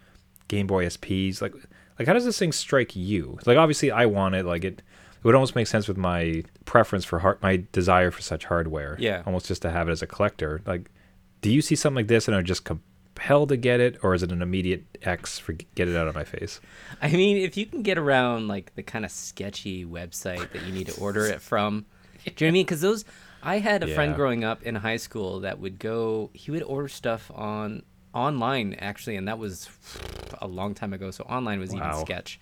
Game 0.48 0.68
Boy 0.68 0.86
SPs. 0.86 1.42
Like, 1.42 1.56
like 1.98 2.08
how 2.08 2.14
does 2.14 2.26
this 2.26 2.38
thing 2.38 2.52
strike 2.52 2.96
you? 2.96 3.40
Like, 3.48 3.58
obviously, 3.58 3.90
I 3.90 4.06
want 4.06 4.36
it. 4.36 4.46
Like, 4.46 4.66
it, 4.66 4.84
it 5.18 5.24
would 5.24 5.36
almost 5.36 5.56
make 5.56 5.68
sense 5.68 5.88
with 5.88 5.98
my 5.98 6.44
preference 6.66 7.06
for 7.06 7.20
hard, 7.20 7.42
my 7.42 7.64
desire 7.72 8.12
for 8.12 8.22
such 8.22 8.46
hardware. 8.46 8.96
Yeah. 9.00 9.24
almost 9.26 9.48
just 9.48 9.62
to 9.64 9.72
have 9.72 9.88
it 9.90 9.92
as 9.92 10.02
a 10.02 10.08
collector. 10.08 10.62
Like, 10.66 10.90
do 11.42 11.52
you 11.52 11.62
see 11.62 11.76
something 11.76 11.98
like 11.98 12.08
this 12.08 12.28
and 12.28 12.36
are 12.36 12.44
just 12.44 12.64
compelled 12.64 13.50
to 13.50 13.58
get 13.58 13.80
it, 13.80 13.98
or 14.04 14.14
is 14.14 14.24
it 14.24 14.32
an 14.32 14.42
immediate 14.42 14.86
X 15.02 15.40
for 15.40 15.54
get 15.54 15.88
it 15.88 15.96
out 15.96 16.08
of 16.08 16.16
my 16.16 16.24
face? 16.24 16.60
I 17.02 17.10
mean, 17.12 17.38
if 17.38 17.58
you 17.58 17.66
can 17.66 17.82
get 17.82 17.98
around 17.98 18.48
like 18.48 18.74
the 18.76 18.84
kind 18.84 19.06
of 19.06 19.12
sketchy 19.12 19.86
website 19.86 20.52
that 20.52 20.64
you 20.66 20.72
need 20.72 20.88
to 20.88 21.00
order 21.00 21.26
it 21.26 21.42
from, 21.42 21.86
do 22.26 22.26
you 22.26 22.32
know 22.32 22.34
what 22.34 22.42
I 22.42 22.52
mean? 22.52 22.66
Because 22.66 22.82
those, 22.82 23.06
I 23.44 23.60
had 23.60 23.84
a 23.84 23.94
friend 23.94 24.16
growing 24.16 24.44
up 24.44 24.64
in 24.64 24.76
high 24.76 24.98
school 24.98 25.42
that 25.42 25.60
would 25.60 25.80
go, 25.80 26.30
he 26.34 26.52
would 26.52 26.64
order 26.64 26.88
stuff 26.88 27.32
on 27.34 27.84
online 28.14 28.74
actually, 28.76 29.16
and 29.16 29.28
that 29.28 29.38
was 29.38 29.70
a 30.42 30.48
long 30.48 30.74
time 30.74 30.94
ago. 30.94 31.12
So 31.12 31.24
online 31.26 31.60
was 31.60 31.74
even 31.74 31.94
sketch, 32.02 32.40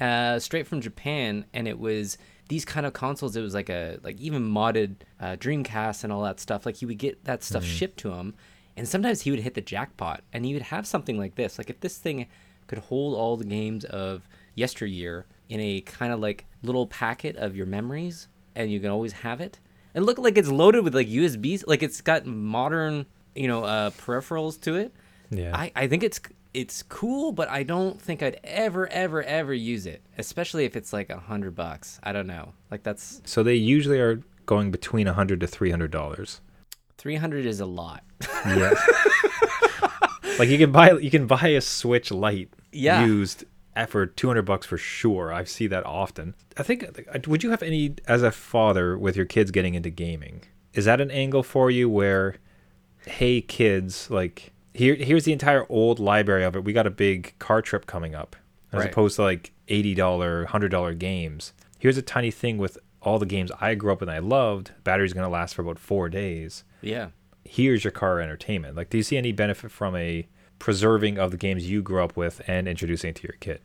uh, 0.00 0.38
straight 0.38 0.66
from 0.66 0.80
Japan, 0.80 1.44
and 1.52 1.68
it 1.68 1.78
was 1.78 2.18
these 2.48 2.64
kind 2.64 2.86
of 2.86 2.92
consoles. 2.92 3.36
It 3.36 3.42
was 3.42 3.54
like 3.54 3.70
a 3.70 3.98
like 4.02 4.20
even 4.20 4.48
modded 4.48 4.96
uh, 5.20 5.36
Dreamcast 5.36 6.04
and 6.04 6.12
all 6.12 6.22
that 6.22 6.40
stuff. 6.40 6.66
Like 6.66 6.76
he 6.76 6.86
would 6.86 6.98
get 6.98 7.24
that 7.24 7.42
stuff 7.42 7.64
shipped 7.64 7.98
to 8.00 8.12
him, 8.12 8.34
and 8.76 8.88
sometimes 8.88 9.22
he 9.22 9.30
would 9.30 9.40
hit 9.40 9.54
the 9.54 9.60
jackpot, 9.60 10.22
and 10.32 10.44
he 10.44 10.52
would 10.54 10.62
have 10.62 10.86
something 10.86 11.18
like 11.18 11.34
this. 11.34 11.58
Like 11.58 11.70
if 11.70 11.80
this 11.80 11.98
thing 11.98 12.26
could 12.66 12.78
hold 12.78 13.14
all 13.14 13.36
the 13.36 13.44
games 13.44 13.84
of 13.84 14.26
yesteryear 14.54 15.26
in 15.48 15.60
a 15.60 15.80
kind 15.82 16.12
of 16.12 16.20
like 16.20 16.46
little 16.62 16.86
packet 16.86 17.36
of 17.36 17.56
your 17.56 17.66
memories, 17.66 18.28
and 18.54 18.70
you 18.70 18.80
can 18.80 18.90
always 18.90 19.12
have 19.12 19.40
it. 19.40 19.58
And 19.94 20.06
look 20.06 20.18
like 20.18 20.38
it's 20.38 20.48
loaded 20.48 20.84
with 20.84 20.94
like 20.94 21.08
USBs, 21.08 21.64
like 21.66 21.82
it's 21.82 22.00
got 22.00 22.24
modern, 22.24 23.04
you 23.34 23.46
know, 23.46 23.64
uh, 23.64 23.90
peripherals 23.90 24.58
to 24.62 24.76
it. 24.76 24.94
Yeah. 25.30 25.54
I, 25.54 25.72
I 25.76 25.86
think 25.86 26.02
it's 26.02 26.20
it's 26.54 26.82
cool, 26.82 27.32
but 27.32 27.48
I 27.48 27.62
don't 27.62 28.00
think 28.00 28.22
I'd 28.22 28.38
ever 28.44 28.86
ever 28.88 29.22
ever 29.22 29.54
use 29.54 29.86
it, 29.86 30.02
especially 30.18 30.64
if 30.64 30.76
it's 30.76 30.92
like 30.92 31.10
a 31.10 31.18
hundred 31.18 31.54
bucks. 31.54 31.98
I 32.02 32.12
don't 32.12 32.26
know. 32.26 32.52
Like 32.70 32.82
that's 32.82 33.20
so 33.24 33.42
they 33.42 33.54
usually 33.54 33.98
are 34.00 34.20
going 34.46 34.70
between 34.70 35.06
a 35.06 35.12
hundred 35.14 35.40
to 35.40 35.46
three 35.46 35.70
hundred 35.70 35.90
dollars. 35.90 36.40
three 36.98 37.16
hundred 37.16 37.46
is 37.46 37.60
a 37.60 37.66
lot. 37.66 38.04
Yeah. 38.46 38.72
like 40.38 40.48
you 40.48 40.58
can 40.58 40.72
buy 40.72 40.92
you 40.92 41.10
can 41.10 41.26
buy 41.26 41.48
a 41.48 41.60
Switch 41.60 42.10
Lite 42.10 42.50
Yeah. 42.72 43.04
used 43.04 43.44
for 43.88 44.04
200 44.04 44.42
bucks 44.42 44.66
for 44.66 44.76
sure. 44.76 45.32
I 45.32 45.44
see 45.44 45.66
that 45.68 45.86
often. 45.86 46.34
I 46.58 46.62
think 46.62 46.84
uh, 46.84 47.18
would 47.26 47.42
you 47.42 47.50
have 47.50 47.62
any 47.62 47.94
as 48.06 48.22
a 48.22 48.30
father 48.30 48.98
with 48.98 49.16
your 49.16 49.24
kids 49.24 49.50
getting 49.50 49.74
into 49.74 49.88
gaming? 49.90 50.42
Is 50.74 50.84
that 50.84 51.00
an 51.00 51.10
angle 51.10 51.42
for 51.42 51.70
you 51.70 51.88
where 51.88 52.36
hey 53.06 53.40
kids, 53.40 54.10
like 54.10 54.51
here 54.74 54.94
here's 54.94 55.24
the 55.24 55.32
entire 55.32 55.66
old 55.68 55.98
library 55.98 56.44
of 56.44 56.56
it. 56.56 56.64
We 56.64 56.72
got 56.72 56.86
a 56.86 56.90
big 56.90 57.34
car 57.38 57.62
trip 57.62 57.86
coming 57.86 58.14
up. 58.14 58.36
As 58.72 58.80
Right. 58.80 58.90
opposed 58.90 59.16
to 59.16 59.22
like 59.22 59.52
$80, 59.68 60.46
$100 60.46 60.94
games. 60.98 61.52
Here's 61.78 61.98
a 61.98 62.02
tiny 62.02 62.30
thing 62.30 62.56
with 62.56 62.78
all 63.02 63.18
the 63.18 63.26
games 63.26 63.50
I 63.60 63.74
grew 63.74 63.92
up 63.92 64.00
with 64.00 64.08
and 64.08 64.16
I 64.16 64.20
loved. 64.20 64.70
Battery's 64.82 65.12
going 65.12 65.24
to 65.26 65.28
last 65.30 65.54
for 65.54 65.60
about 65.62 65.78
4 65.78 66.08
days 66.08 66.64
Yeah. 66.80 67.08
here's 67.44 67.84
your 67.84 67.90
car 67.90 68.18
entertainment. 68.20 68.76
Like, 68.76 68.88
do 68.88 68.96
you 68.96 69.02
see 69.02 69.16
any 69.18 69.30
benefit 69.32 69.70
from 69.70 69.94
a 69.96 70.26
preserving 70.58 71.18
of 71.18 71.32
the 71.32 71.36
games 71.36 71.68
you 71.68 71.82
grew 71.82 72.02
up 72.02 72.16
with 72.16 72.40
and 72.46 72.66
introducing 72.66 73.12
to 73.12 73.22
your 73.24 73.36
kid? 73.40 73.60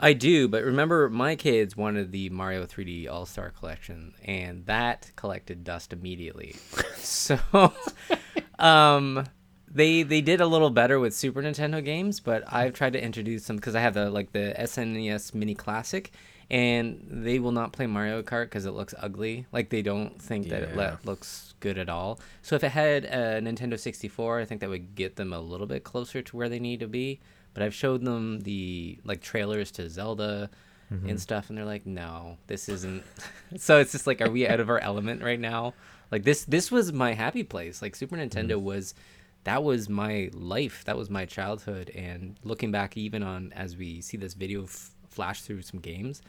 I 0.00 0.12
do, 0.12 0.48
but 0.48 0.64
remember, 0.64 1.08
my 1.10 1.36
kids 1.36 1.76
wanted 1.76 2.10
the 2.12 2.30
Mario 2.30 2.64
3D 2.66 3.08
All 3.08 3.26
Star 3.26 3.50
Collection, 3.50 4.14
and 4.24 4.64
that 4.66 5.10
collected 5.16 5.62
dust 5.64 5.92
immediately. 5.92 6.54
so, 6.96 7.38
um, 8.58 9.24
they 9.72 10.02
they 10.02 10.20
did 10.20 10.40
a 10.40 10.46
little 10.46 10.70
better 10.70 10.98
with 10.98 11.14
Super 11.14 11.42
Nintendo 11.42 11.84
games, 11.84 12.20
but 12.20 12.42
I've 12.52 12.72
tried 12.72 12.94
to 12.94 13.02
introduce 13.02 13.46
them 13.46 13.56
because 13.56 13.74
I 13.74 13.80
have 13.80 13.94
the 13.94 14.10
like 14.10 14.32
the 14.32 14.54
SNES 14.58 15.34
Mini 15.34 15.54
Classic, 15.54 16.10
and 16.50 17.06
they 17.10 17.38
will 17.38 17.52
not 17.52 17.72
play 17.72 17.86
Mario 17.86 18.22
Kart 18.22 18.46
because 18.46 18.66
it 18.66 18.72
looks 18.72 18.94
ugly. 18.98 19.46
Like 19.52 19.70
they 19.70 19.82
don't 19.82 20.20
think 20.20 20.48
that 20.48 20.62
it 20.62 20.76
le- 20.76 20.98
looks 21.04 21.54
good 21.60 21.78
at 21.78 21.88
all. 21.88 22.20
So 22.42 22.56
if 22.56 22.64
it 22.64 22.70
had 22.70 23.04
a 23.04 23.40
Nintendo 23.40 23.78
64, 23.78 24.40
I 24.40 24.44
think 24.44 24.60
that 24.60 24.70
would 24.70 24.94
get 24.94 25.16
them 25.16 25.32
a 25.32 25.40
little 25.40 25.66
bit 25.66 25.84
closer 25.84 26.22
to 26.22 26.36
where 26.36 26.48
they 26.48 26.60
need 26.60 26.80
to 26.80 26.88
be. 26.88 27.20
But 27.54 27.62
I've 27.62 27.74
showed 27.74 28.04
them 28.04 28.40
the 28.40 28.98
like 29.04 29.20
trailers 29.20 29.70
to 29.72 29.90
Zelda 29.90 30.50
mm-hmm. 30.92 31.08
and 31.08 31.20
stuff, 31.20 31.48
and 31.48 31.58
they're 31.58 31.64
like, 31.64 31.86
"No, 31.86 32.38
this 32.46 32.68
isn't." 32.68 33.04
so 33.56 33.78
it's 33.78 33.92
just 33.92 34.06
like, 34.06 34.20
are 34.20 34.30
we 34.30 34.46
out 34.46 34.60
of 34.60 34.68
our 34.70 34.78
element 34.78 35.22
right 35.22 35.40
now? 35.40 35.74
Like 36.10 36.24
this, 36.24 36.44
this 36.44 36.70
was 36.70 36.92
my 36.92 37.14
happy 37.14 37.42
place. 37.42 37.82
Like 37.82 37.94
Super 37.94 38.16
Nintendo 38.16 38.52
mm-hmm. 38.52 38.64
was, 38.64 38.94
that 39.44 39.62
was 39.62 39.88
my 39.88 40.30
life. 40.32 40.84
That 40.84 40.96
was 40.96 41.10
my 41.10 41.24
childhood. 41.24 41.90
And 41.90 42.36
looking 42.42 42.70
back, 42.70 42.96
even 42.96 43.22
on 43.22 43.52
as 43.54 43.76
we 43.76 44.00
see 44.00 44.16
this 44.16 44.34
video 44.34 44.64
f- 44.64 44.90
flash 45.08 45.42
through 45.42 45.62
some 45.62 45.80
games, 45.80 46.22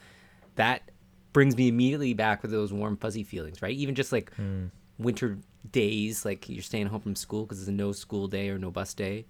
that 0.56 0.90
brings 1.34 1.56
me 1.56 1.68
immediately 1.68 2.14
back 2.14 2.42
with 2.42 2.52
those 2.52 2.74
warm 2.74 2.98
fuzzy 2.98 3.24
feelings, 3.24 3.62
right? 3.62 3.76
Even 3.76 3.96
just 3.96 4.12
like 4.12 4.34
hmm. 4.36 4.68
winter 4.98 5.38
days, 5.72 6.26
like 6.26 6.50
you're 6.50 6.64
staying 6.64 6.88
home 6.88 7.02
from 7.02 7.16
school 7.16 7.44
because 7.44 7.60
it's 7.60 7.68
a 7.68 7.74
no 7.74 7.92
school 7.92 8.28
day 8.28 8.50
or 8.50 8.58
no 8.58 8.72
bus 8.72 8.94
day, 8.94 9.26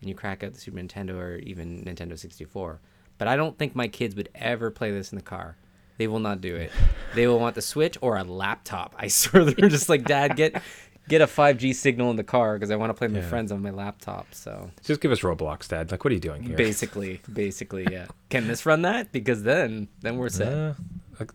and 0.00 0.08
you 0.08 0.14
crack 0.14 0.44
out 0.44 0.52
the 0.52 0.60
Super 0.60 0.78
Nintendo 0.78 1.16
or 1.16 1.36
even 1.36 1.84
Nintendo 1.84 2.18
64. 2.18 2.80
But 3.18 3.28
I 3.28 3.36
don't 3.36 3.58
think 3.58 3.74
my 3.74 3.88
kids 3.88 4.14
would 4.16 4.30
ever 4.34 4.70
play 4.70 4.90
this 4.90 5.12
in 5.12 5.16
the 5.16 5.22
car. 5.22 5.56
They 5.98 6.06
will 6.06 6.20
not 6.20 6.40
do 6.40 6.56
it. 6.56 6.72
They 7.12 7.26
will 7.26 7.40
want 7.40 7.56
the 7.56 7.62
Switch 7.62 7.98
or 8.00 8.16
a 8.16 8.22
laptop. 8.22 8.94
I 8.96 9.08
swear 9.08 9.44
they're 9.44 9.68
just 9.68 9.88
like, 9.88 10.04
Dad, 10.04 10.36
get 10.36 10.62
get 11.10 11.20
a 11.20 11.26
5G 11.26 11.74
signal 11.74 12.10
in 12.10 12.16
the 12.16 12.24
car 12.24 12.54
because 12.54 12.70
I 12.70 12.76
want 12.76 12.88
to 12.90 12.94
play 12.94 13.08
with 13.08 13.16
my 13.22 13.28
friends 13.28 13.52
on 13.52 13.60
my 13.60 13.70
laptop. 13.70 14.34
So 14.34 14.70
Just 14.84 15.02
give 15.02 15.12
us 15.12 15.20
Roblox, 15.20 15.68
Dad. 15.68 15.90
Like, 15.90 16.02
what 16.04 16.10
are 16.10 16.14
you 16.14 16.20
doing 16.20 16.42
here? 16.42 16.56
basically, 16.56 17.20
basically, 17.30 17.86
yeah. 17.90 18.06
Can 18.30 18.46
this 18.48 18.64
run 18.64 18.80
that? 18.82 19.12
Because 19.12 19.42
then, 19.42 19.88
then 20.00 20.16
we're 20.16 20.30
set. 20.30 20.52
Uh, 20.52 20.74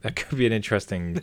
that- 0.01 0.15
could 0.15 0.37
be 0.39 0.47
an 0.47 0.53
interesting. 0.53 1.21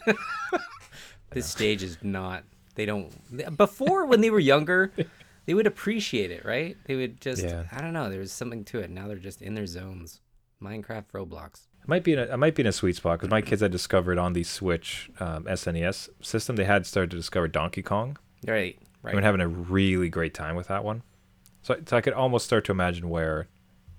this 1.31 1.47
stage 1.47 1.83
is 1.83 1.97
not 2.03 2.45
they 2.75 2.87
don't 2.87 3.11
before 3.57 4.07
when 4.07 4.21
they 4.21 4.31
were 4.31 4.39
younger 4.39 4.93
they 5.47 5.55
would 5.55 5.67
appreciate 5.67 6.31
it 6.31 6.45
right 6.45 6.77
they 6.87 6.95
would 6.95 7.21
just 7.21 7.43
Yeah. 7.43 7.65
i 7.73 7.81
don't 7.81 7.93
know 7.95 8.09
there 8.11 8.19
was 8.21 8.33
something 8.33 8.65
to 8.67 8.79
it 8.81 8.91
now 8.91 9.09
they're 9.09 9.17
just 9.17 9.41
in 9.43 9.55
their 9.55 9.67
zones 9.67 10.21
minecraft 10.63 11.07
roblox 11.15 11.67
It 11.83 11.89
might 11.89 12.05
be 12.05 12.13
in 12.13 12.19
a, 12.19 12.29
I 12.29 12.37
might 12.37 12.55
be 12.55 12.63
in 12.63 12.67
a 12.67 12.73
sweet 12.73 12.97
spot 12.97 13.19
because 13.19 13.31
my 13.31 13.41
kids 13.43 13.63
had 13.63 13.73
discovered 13.73 14.19
on 14.19 14.33
the 14.35 14.45
Switch 14.45 15.11
um, 15.21 15.45
SNES 15.45 16.09
system 16.23 16.57
they 16.57 16.65
had 16.65 16.87
started 16.87 17.11
to 17.13 17.17
discover 17.17 17.49
Donkey 17.49 17.83
Kong. 17.83 18.17
Right 18.47 18.79
Right. 19.03 19.17
Been 19.17 19.25
having 19.25 19.41
a 19.41 19.49
really 19.49 20.09
great 20.09 20.33
time 20.33 20.55
with 20.55 20.69
that 20.69 20.85
one. 20.85 21.03
So, 21.63 21.77
so 21.85 21.97
I 21.97 22.01
could 22.01 22.13
almost 22.13 22.47
start 22.47 22.65
to 22.67 22.73
imagine 22.73 23.09
where 23.09 23.49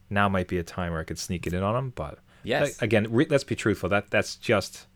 now 0.10 0.30
might 0.30 0.48
be 0.48 0.58
a 0.58 0.64
time 0.64 0.94
where 0.94 1.02
I 1.02 1.04
could 1.04 1.20
sneak 1.20 1.46
it 1.46 1.54
in 1.54 1.62
on 1.62 1.74
them. 1.74 1.92
But 1.94 2.20
yes 2.44 2.82
again, 2.82 3.08
re- 3.12 3.28
let's 3.30 3.44
be 3.44 3.56
truthful. 3.56 3.90
That 3.90 4.10
that's 4.12 4.38
just 4.38 4.88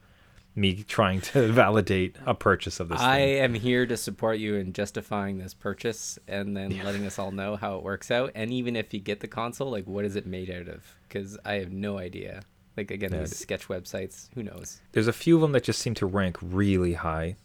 me 0.56 0.84
trying 0.84 1.20
to 1.22 1.52
validate 1.52 2.16
a 2.26 2.34
purchase 2.34 2.80
of 2.80 2.88
this. 2.90 3.00
i 3.02 3.18
thing. 3.18 3.40
am 3.40 3.54
here 3.54 3.86
to 3.86 3.96
support 3.98 4.40
you 4.40 4.56
in 4.56 4.72
justifying 4.74 5.38
this 5.38 5.54
purchase 5.54 6.18
and 6.28 6.56
then 6.58 6.82
letting 6.86 7.06
us 7.06 7.20
all 7.20 7.32
know 7.32 7.56
how 7.58 7.76
it 7.78 7.84
works 7.84 8.10
out 8.10 8.32
and 8.34 8.52
even 8.52 8.76
if 8.76 8.92
you 8.94 9.00
get 9.00 9.20
the 9.20 9.28
console 9.28 9.70
like 9.70 9.86
what 9.86 10.04
is 10.04 10.16
it 10.16 10.26
made 10.26 10.50
out 10.50 10.68
of 10.68 10.84
because 11.08 11.38
i 11.46 11.54
have 11.56 11.72
no 11.72 12.00
idea 12.00 12.42
like 12.76 12.90
again 12.90 13.12
Yeah. 13.14 13.26
sketch 13.26 13.68
websites 13.68 14.30
who 14.34 14.42
knows 14.42 14.82
There's 14.94 15.08
a 15.08 15.14
few 15.14 15.36
of 15.36 15.42
them 15.42 15.52
that 15.52 15.64
just 15.64 15.80
seem 15.80 15.94
to 15.96 16.08
rank 16.08 16.38
really 16.42 16.94
high 16.94 17.36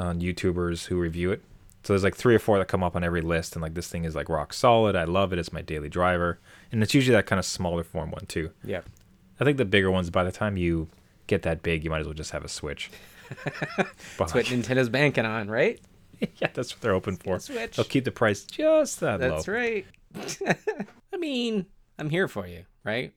on 0.00 0.20
YouTubers 0.20 0.86
who 0.86 0.98
review 0.98 1.30
it. 1.30 1.42
So 1.82 1.92
there's 1.92 2.04
like 2.04 2.16
three 2.16 2.34
or 2.34 2.38
four 2.38 2.58
that 2.58 2.68
come 2.68 2.82
up 2.82 2.94
on 2.94 3.04
every 3.04 3.22
list, 3.22 3.54
and 3.54 3.62
like 3.62 3.74
this 3.74 3.88
thing 3.88 4.04
is 4.04 4.14
like 4.14 4.28
rock 4.28 4.52
solid. 4.52 4.96
I 4.96 5.04
love 5.04 5.32
it. 5.32 5.38
It's 5.38 5.52
my 5.52 5.62
daily 5.62 5.88
driver, 5.88 6.38
and 6.72 6.82
it's 6.82 6.94
usually 6.94 7.14
that 7.16 7.26
kind 7.26 7.38
of 7.38 7.44
smaller 7.44 7.84
form 7.84 8.10
one 8.10 8.26
too. 8.26 8.50
yeah 8.64 8.82
I 9.40 9.44
think 9.44 9.56
the 9.56 9.64
bigger 9.64 9.90
ones, 9.90 10.10
by 10.10 10.22
the 10.22 10.32
time 10.32 10.58
you 10.58 10.88
get 11.26 11.42
that 11.42 11.62
big, 11.62 11.82
you 11.82 11.90
might 11.90 12.00
as 12.00 12.06
well 12.06 12.14
just 12.14 12.32
have 12.32 12.44
a 12.44 12.48
Switch. 12.48 12.90
that's 14.18 14.34
what 14.34 14.46
nintendo's 14.46 14.88
banking 14.88 15.24
on 15.24 15.48
right 15.48 15.80
yeah, 16.38 16.48
that's 16.52 16.74
what 16.74 16.80
they're 16.80 16.92
hoping 16.92 17.16
for. 17.16 17.38
Switch. 17.38 17.76
They'll 17.76 17.84
keep 17.84 18.04
the 18.04 18.10
price 18.10 18.44
just 18.44 19.00
that 19.00 19.20
That's 19.20 19.46
low. 19.46 19.54
That's 20.14 20.40
right. 20.40 20.56
I 21.12 21.16
mean, 21.16 21.66
I'm 21.98 22.10
here 22.10 22.28
for 22.28 22.46
you, 22.46 22.64
right? 22.84 23.12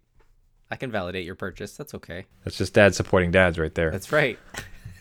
I 0.71 0.75
can 0.75 0.91
validate 0.91 1.25
your 1.25 1.35
purchase. 1.35 1.75
That's 1.75 1.93
okay. 1.95 2.25
That's 2.43 2.57
just 2.57 2.73
dad 2.73 2.95
supporting 2.95 3.31
dads 3.31 3.59
right 3.59 3.73
there. 3.75 3.91
That's 3.91 4.11
right. 4.11 4.39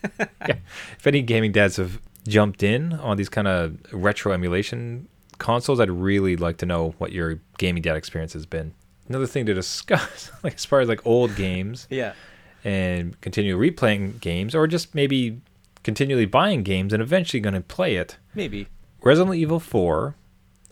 if 0.42 1.06
any 1.06 1.22
gaming 1.22 1.52
dads 1.52 1.76
have 1.76 2.00
jumped 2.26 2.62
in 2.62 2.92
on 2.94 3.16
these 3.16 3.28
kind 3.28 3.48
of 3.48 3.76
retro 3.92 4.32
emulation 4.32 5.08
consoles, 5.38 5.80
I'd 5.80 5.90
really 5.90 6.36
like 6.36 6.58
to 6.58 6.66
know 6.66 6.94
what 6.98 7.12
your 7.12 7.40
gaming 7.58 7.82
dad 7.82 7.96
experience 7.96 8.32
has 8.34 8.46
been. 8.46 8.74
Another 9.08 9.26
thing 9.26 9.46
to 9.46 9.54
discuss, 9.54 10.30
like 10.42 10.54
as 10.54 10.64
far 10.64 10.80
as 10.80 10.88
like 10.88 11.04
old 11.06 11.34
games 11.36 11.86
Yeah. 11.90 12.12
and 12.64 13.20
continue 13.20 13.58
replaying 13.58 14.20
games, 14.20 14.54
or 14.54 14.66
just 14.66 14.94
maybe 14.94 15.40
continually 15.82 16.26
buying 16.26 16.62
games 16.62 16.92
and 16.92 17.02
eventually 17.02 17.40
going 17.40 17.54
to 17.54 17.60
play 17.60 17.96
it. 17.96 18.16
Maybe. 18.34 18.68
Resident 19.02 19.34
Evil 19.34 19.58
4, 19.58 20.14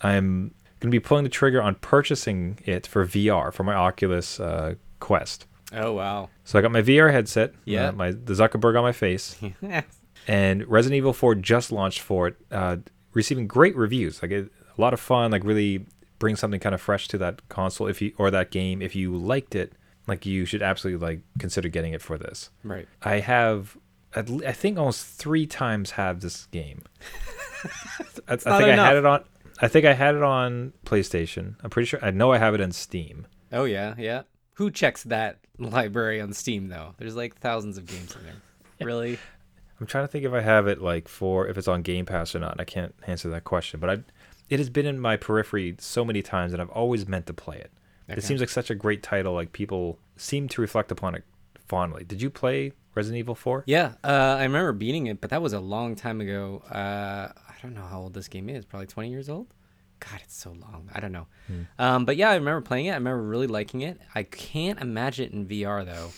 I'm 0.03 0.55
going 0.79 0.91
to 0.91 0.91
be 0.91 1.01
pulling 1.01 1.25
the 1.25 1.31
trigger 1.31 1.61
on 1.61 1.75
purchasing 1.75 2.59
it 2.65 2.87
for 2.87 3.05
VR 3.05 3.53
for 3.53 3.65
my 3.65 3.75
Oculus 3.75 4.39
uh, 4.39 4.75
Quest. 5.01 5.47
Oh 5.73 5.93
wow. 5.93 6.29
So 6.45 6.59
I 6.59 6.63
got 6.63 6.73
my 6.73 6.83
VR 6.83 7.13
headset, 7.13 7.53
Yeah. 7.65 7.89
uh, 7.89 7.93
my 7.93 8.11
the 8.11 8.33
Zuckerberg 8.35 8.77
on 8.77 8.83
my 8.83 8.93
face, 8.93 9.37
and 10.29 10.67
Resident 10.69 10.97
Evil 10.97 11.13
4 11.13 11.35
just 11.37 11.71
launched 11.73 12.01
for 12.01 12.29
it, 12.29 12.37
uh, 12.51 12.77
receiving 13.15 13.47
great 13.47 13.77
reviews. 13.77 14.23
Like 14.23 14.31
it, 14.33 14.51
a 14.77 14.81
lot 14.81 14.93
of 14.93 15.01
fun, 15.01 15.31
like 15.31 15.45
really 15.45 15.87
bring 16.19 16.37
something 16.37 16.61
kind 16.61 16.75
of 16.75 16.81
fresh 16.81 17.09
to 17.09 17.19
that 17.19 17.49
console 17.49 17.87
if 17.87 18.03
you 18.03 18.13
or 18.19 18.31
that 18.31 18.51
game. 18.51 18.83
If 18.83 18.95
you 18.97 19.17
liked 19.17 19.55
it, 19.55 19.73
like 20.07 20.27
you 20.27 20.45
should 20.45 20.63
absolutely 20.63 21.07
like 21.07 21.21
consider 21.39 21.69
getting 21.69 21.93
it 21.93 22.03
for 22.03 22.19
this. 22.19 22.51
right. 22.65 22.89
I 23.03 23.21
have, 23.21 23.77
at 24.15 24.29
le- 24.29 24.47
I 24.47 24.53
think 24.53 24.77
almost 24.79 25.07
three 25.07 25.47
times 25.47 25.93
have 25.93 26.21
this 26.21 26.47
game. 26.47 26.83
I, 28.29 28.35
I 28.35 28.37
think 28.37 28.45
not 28.47 28.59
I 28.79 28.87
had 28.89 28.97
it 28.97 29.07
on. 29.07 29.25
I 29.63 29.69
think 29.69 29.85
I 29.87 29.93
had 29.93 30.15
it 30.15 30.23
on 30.23 30.73
PlayStation. 30.87 31.57
I'm 31.63 31.71
pretty 31.71 31.87
sure. 31.87 31.99
I 32.03 32.11
know 32.11 32.33
I 32.33 32.39
have 32.39 32.55
it 32.55 32.61
on 32.61 32.73
Steam. 32.73 33.27
Oh 33.53 33.65
yeah, 33.65 33.95
yeah. 33.99 34.23
Who 34.61 34.71
checks 34.71 35.05
that 35.05 35.39
library 35.59 36.21
on 36.21 36.35
Steam 36.35 36.69
though? 36.69 36.95
There's 36.99 37.17
like 37.17 37.39
thousands 37.39 37.79
of 37.79 37.87
games 37.87 38.15
in 38.15 38.25
there. 38.25 38.87
Really? 38.87 39.19
I'm 39.81 39.87
trying 39.87 40.05
to 40.05 40.09
think 40.09 40.27
if 40.27 40.35
I 40.35 40.43
have 40.43 40.67
it 40.67 40.83
like 40.83 41.09
for 41.09 41.49
if 41.49 41.57
it's 41.57 41.67
on 41.67 41.81
Game 41.81 42.05
Pass 42.05 42.35
or 42.35 42.41
not. 42.41 42.61
I 42.61 42.65
can't 42.65 42.95
answer 43.07 43.31
that 43.31 43.45
question, 43.45 43.81
but 43.81 43.89
I, 43.89 43.99
it 44.51 44.59
has 44.59 44.69
been 44.69 44.85
in 44.85 45.01
my 45.01 45.17
periphery 45.17 45.77
so 45.79 46.05
many 46.05 46.21
times, 46.21 46.53
and 46.53 46.61
I've 46.61 46.69
always 46.69 47.09
meant 47.09 47.25
to 47.29 47.33
play 47.33 47.57
it. 47.57 47.71
Okay. 48.11 48.19
It 48.19 48.23
seems 48.23 48.41
like 48.41 48.51
such 48.51 48.69
a 48.69 48.75
great 48.75 49.03
title. 49.03 49.33
Like 49.33 49.53
people 49.53 49.99
seem 50.19 50.47
to 50.49 50.61
reflect 50.61 50.93
upon 50.93 51.15
it 51.15 51.25
fondly. 51.67 52.05
Did 52.05 52.21
you 52.21 52.29
play 52.29 52.73
Resident 52.95 53.19
Evil 53.19 53.35
4? 53.35 53.65
Yeah, 53.67 53.95
uh, 54.05 54.37
I 54.39 54.43
remember 54.43 54.73
beating 54.73 55.07
it, 55.07 55.23
but 55.23 55.31
that 55.31 55.41
was 55.41 55.55
a 55.55 55.61
long 55.61 55.97
time 55.97 56.21
ago. 56.21 56.63
Uh, 56.71 57.33
I 57.35 57.55
don't 57.63 57.73
know 57.73 57.87
how 57.87 58.03
old 58.03 58.13
this 58.13 58.29
game 58.29 58.51
is. 58.51 58.67
Probably 58.67 58.89
20 58.89 59.09
years 59.09 59.31
old. 59.31 59.47
God, 60.01 60.21
it's 60.25 60.37
so 60.37 60.51
long. 60.51 60.89
I 60.95 61.01
don't 61.01 61.13
know. 61.13 61.27
Um, 61.79 62.05
but 62.05 62.17
yeah, 62.17 62.31
I 62.31 62.35
remember 62.35 62.61
playing 62.63 62.87
it. 62.87 62.93
I 62.93 62.95
remember 62.95 63.23
really 63.23 63.47
liking 63.47 63.83
it. 63.83 64.01
I 64.15 64.23
can't 64.23 64.81
imagine 64.81 65.27
it 65.27 65.33
in 65.33 65.47
VR 65.47 65.85
though. 65.85 66.11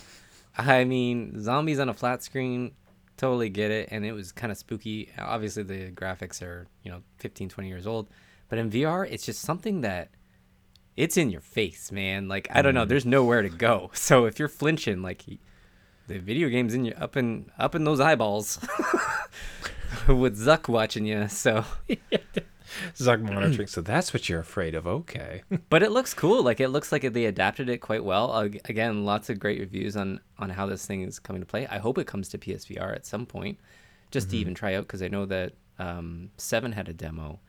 I 0.56 0.84
mean, 0.84 1.40
zombies 1.42 1.78
on 1.78 1.88
a 1.88 1.94
flat 1.94 2.22
screen, 2.22 2.72
totally 3.16 3.48
get 3.48 3.70
it. 3.70 3.88
And 3.90 4.04
it 4.04 4.12
was 4.12 4.32
kind 4.32 4.50
of 4.52 4.58
spooky. 4.58 5.10
Obviously, 5.18 5.62
the 5.62 5.90
graphics 5.90 6.42
are, 6.42 6.66
you 6.82 6.90
know, 6.90 7.02
15, 7.18 7.48
20 7.48 7.68
years 7.68 7.86
old. 7.86 8.08
But 8.48 8.58
in 8.58 8.70
VR, 8.70 9.06
it's 9.10 9.24
just 9.24 9.40
something 9.40 9.80
that 9.80 10.10
it's 10.96 11.16
in 11.16 11.30
your 11.30 11.40
face, 11.40 11.90
man. 11.90 12.28
Like, 12.28 12.48
I 12.50 12.62
don't 12.62 12.74
know. 12.74 12.84
There's 12.84 13.06
nowhere 13.06 13.42
to 13.42 13.48
go. 13.48 13.90
So 13.94 14.26
if 14.26 14.38
you're 14.38 14.48
flinching, 14.48 15.02
like, 15.02 15.24
the 16.06 16.18
video 16.18 16.48
game's 16.48 16.74
in 16.74 16.84
you 16.84 16.92
up 16.98 17.16
in 17.16 17.50
up 17.58 17.74
in 17.74 17.84
those 17.84 18.00
eyeballs 18.00 18.58
with 20.08 20.38
Zuck 20.38 20.68
watching 20.68 21.06
you. 21.06 21.28
So 21.28 21.64
Zuck 22.96 23.20
monitoring. 23.22 23.66
so 23.68 23.80
that's 23.80 24.12
what 24.14 24.28
you're 24.28 24.40
afraid 24.40 24.74
of. 24.74 24.86
Okay. 24.86 25.42
but 25.70 25.82
it 25.82 25.90
looks 25.90 26.14
cool. 26.14 26.42
Like 26.42 26.60
it 26.60 26.68
looks 26.68 26.92
like 26.92 27.02
they 27.12 27.24
adapted 27.26 27.68
it 27.68 27.78
quite 27.78 28.04
well. 28.04 28.34
Again, 28.36 29.04
lots 29.04 29.30
of 29.30 29.38
great 29.38 29.60
reviews 29.60 29.96
on 29.96 30.20
on 30.38 30.50
how 30.50 30.66
this 30.66 30.84
thing 30.86 31.02
is 31.02 31.18
coming 31.18 31.42
to 31.42 31.46
play. 31.46 31.66
I 31.66 31.78
hope 31.78 31.98
it 31.98 32.06
comes 32.06 32.28
to 32.30 32.38
PSVR 32.38 32.94
at 32.94 33.06
some 33.06 33.26
point, 33.26 33.58
just 34.10 34.30
to 34.30 34.36
even 34.36 34.54
try 34.54 34.74
out 34.74 34.84
because 34.86 35.02
I 35.02 35.08
know 35.08 35.26
that 35.26 35.52
um, 35.78 36.30
Seven 36.36 36.72
had 36.72 36.88
a 36.88 36.92
demo, 36.92 37.40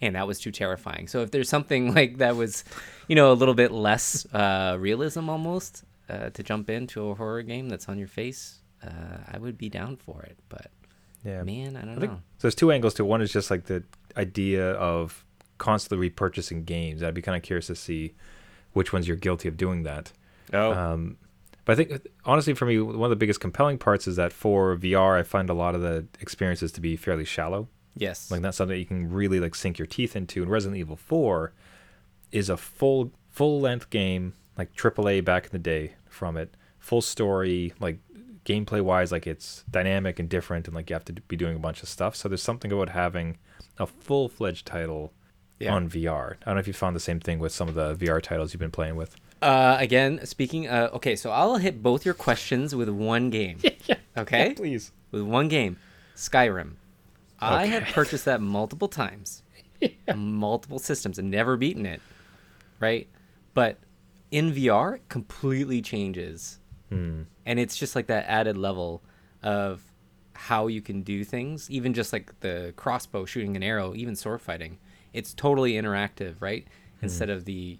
and 0.00 0.14
that 0.16 0.26
was 0.26 0.38
too 0.38 0.50
terrifying. 0.52 1.08
So 1.08 1.22
if 1.22 1.30
there's 1.30 1.48
something 1.48 1.94
like 1.98 2.18
that 2.18 2.36
was, 2.36 2.64
you 3.08 3.16
know, 3.16 3.32
a 3.32 3.34
little 3.34 3.54
bit 3.54 3.72
less 3.72 4.26
uh, 4.32 4.76
realism 4.78 5.28
almost 5.28 5.84
uh, 6.08 6.30
to 6.30 6.42
jump 6.42 6.68
into 6.70 7.08
a 7.10 7.14
horror 7.14 7.42
game 7.42 7.68
that's 7.68 7.88
on 7.88 7.98
your 7.98 8.08
face, 8.08 8.60
uh, 8.82 9.18
I 9.30 9.38
would 9.38 9.56
be 9.58 9.68
down 9.68 9.96
for 9.96 10.22
it. 10.22 10.38
But 10.48 10.70
Yeah. 11.24 11.42
man, 11.42 11.76
I 11.76 11.80
don't 11.84 12.02
I 12.02 12.06
know. 12.06 12.14
so 12.38 12.42
there's 12.42 12.54
two 12.54 12.70
angles 12.72 12.94
to 12.94 13.04
it. 13.04 13.06
One 13.08 13.22
is 13.22 13.32
just 13.32 13.50
like 13.50 13.64
the 13.64 13.82
idea 14.16 14.72
of 14.72 15.24
constantly 15.58 16.10
repurchasing 16.10 16.64
games. 16.64 17.02
I'd 17.02 17.14
be 17.14 17.22
kind 17.22 17.36
of 17.36 17.42
curious 17.42 17.66
to 17.68 17.74
see 17.74 18.14
which 18.72 18.92
ones 18.92 19.06
you're 19.08 19.16
guilty 19.16 19.48
of 19.48 19.56
doing 19.56 19.82
that. 19.84 20.12
Oh, 20.52 20.72
Um, 20.72 21.16
but 21.64 21.72
I 21.72 21.76
think 21.84 22.06
honestly, 22.24 22.54
for 22.54 22.64
me, 22.66 22.80
one 22.80 23.04
of 23.04 23.10
the 23.10 23.16
biggest 23.16 23.40
compelling 23.40 23.78
parts 23.78 24.08
is 24.08 24.16
that 24.16 24.32
for 24.32 24.76
VR, 24.76 25.18
I 25.18 25.22
find 25.22 25.50
a 25.50 25.54
lot 25.54 25.74
of 25.74 25.82
the 25.82 26.06
experiences 26.20 26.72
to 26.72 26.80
be 26.80 26.96
fairly 26.96 27.24
shallow. 27.24 27.68
yes. 27.96 28.30
Like 28.30 28.40
that's 28.42 28.56
something 28.56 28.74
that 28.74 28.80
you 28.80 28.86
can 28.86 29.12
really 29.12 29.38
like 29.40 29.54
sink 29.54 29.78
your 29.78 29.86
teeth 29.86 30.16
into. 30.16 30.42
And 30.42 30.50
Resident 30.50 30.78
Evil 30.78 30.96
4 30.96 31.52
is 32.32 32.48
a 32.48 32.56
full 32.56 33.12
full 33.28 33.60
length 33.60 33.90
game, 33.90 34.32
like 34.56 34.72
AAA 34.74 35.24
back 35.24 35.44
in 35.46 35.50
the 35.52 35.58
day 35.58 35.94
from 36.08 36.36
it. 36.36 36.54
Full 36.78 37.02
story, 37.02 37.74
like 37.78 37.98
gameplay 38.44 38.80
wise, 38.82 39.12
like 39.12 39.26
it's 39.26 39.64
dynamic 39.70 40.18
and 40.18 40.28
different, 40.28 40.66
and 40.66 40.74
like 40.74 40.90
you 40.90 40.94
have 40.94 41.04
to 41.06 41.12
be 41.12 41.36
doing 41.36 41.56
a 41.56 41.60
bunch 41.60 41.82
of 41.82 41.88
stuff. 41.88 42.16
So 42.16 42.28
there's 42.28 42.42
something 42.42 42.72
about 42.72 42.90
having 42.90 43.38
a 43.78 43.86
full 43.86 44.28
fledged 44.28 44.66
title 44.66 45.12
Yeah. 45.58 45.74
on 45.74 45.88
VR. 45.88 46.36
I 46.42 46.44
don't 46.46 46.54
know 46.54 46.60
if 46.60 46.66
you 46.66 46.72
found 46.72 46.96
the 46.96 47.00
same 47.00 47.20
thing 47.20 47.38
with 47.38 47.52
some 47.52 47.68
of 47.68 47.74
the 47.74 47.94
VR 47.94 48.20
titles 48.22 48.52
you've 48.52 48.60
been 48.60 48.70
playing 48.70 48.96
with. 48.96 49.14
Uh, 49.42 49.76
again, 49.78 50.24
speaking. 50.26 50.68
Uh, 50.68 50.90
okay, 50.94 51.16
so 51.16 51.30
I'll 51.30 51.56
hit 51.56 51.82
both 51.82 52.04
your 52.04 52.14
questions 52.14 52.74
with 52.74 52.88
one 52.88 53.30
game. 53.30 53.58
Okay, 54.16 54.54
please. 54.54 54.92
with 55.12 55.22
one 55.22 55.48
game, 55.48 55.76
Skyrim. 56.16 56.72
I 57.38 57.66
have 57.66 57.84
purchased 57.84 58.24
that 58.26 58.40
multiple 58.42 58.88
times, 58.88 59.42
on 60.08 60.34
multiple 60.34 60.78
systems, 60.78 61.18
and 61.18 61.30
never 61.30 61.56
beaten 61.56 61.86
it. 61.86 62.02
Right, 62.80 63.08
but 63.54 63.78
in 64.30 64.52
VR, 64.52 64.98
completely 65.08 65.80
changes, 65.80 66.58
Hmm. 66.90 67.22
and 67.46 67.58
it's 67.60 67.76
just 67.76 67.94
like 67.94 68.08
that 68.08 68.26
added 68.26 68.58
level 68.58 69.00
of 69.42 69.80
how 70.34 70.66
you 70.66 70.80
can 70.80 71.02
do 71.02 71.22
things. 71.24 71.70
Even 71.70 71.94
just 71.94 72.12
like 72.12 72.38
the 72.40 72.72
crossbow, 72.76 73.24
shooting 73.24 73.56
an 73.56 73.62
arrow, 73.62 73.94
even 73.94 74.16
sword 74.16 74.40
fighting. 74.40 74.78
It's 75.12 75.34
totally 75.34 75.72
interactive, 75.74 76.36
right? 76.40 76.66
Instead 77.02 77.30
of 77.30 77.44
the 77.44 77.78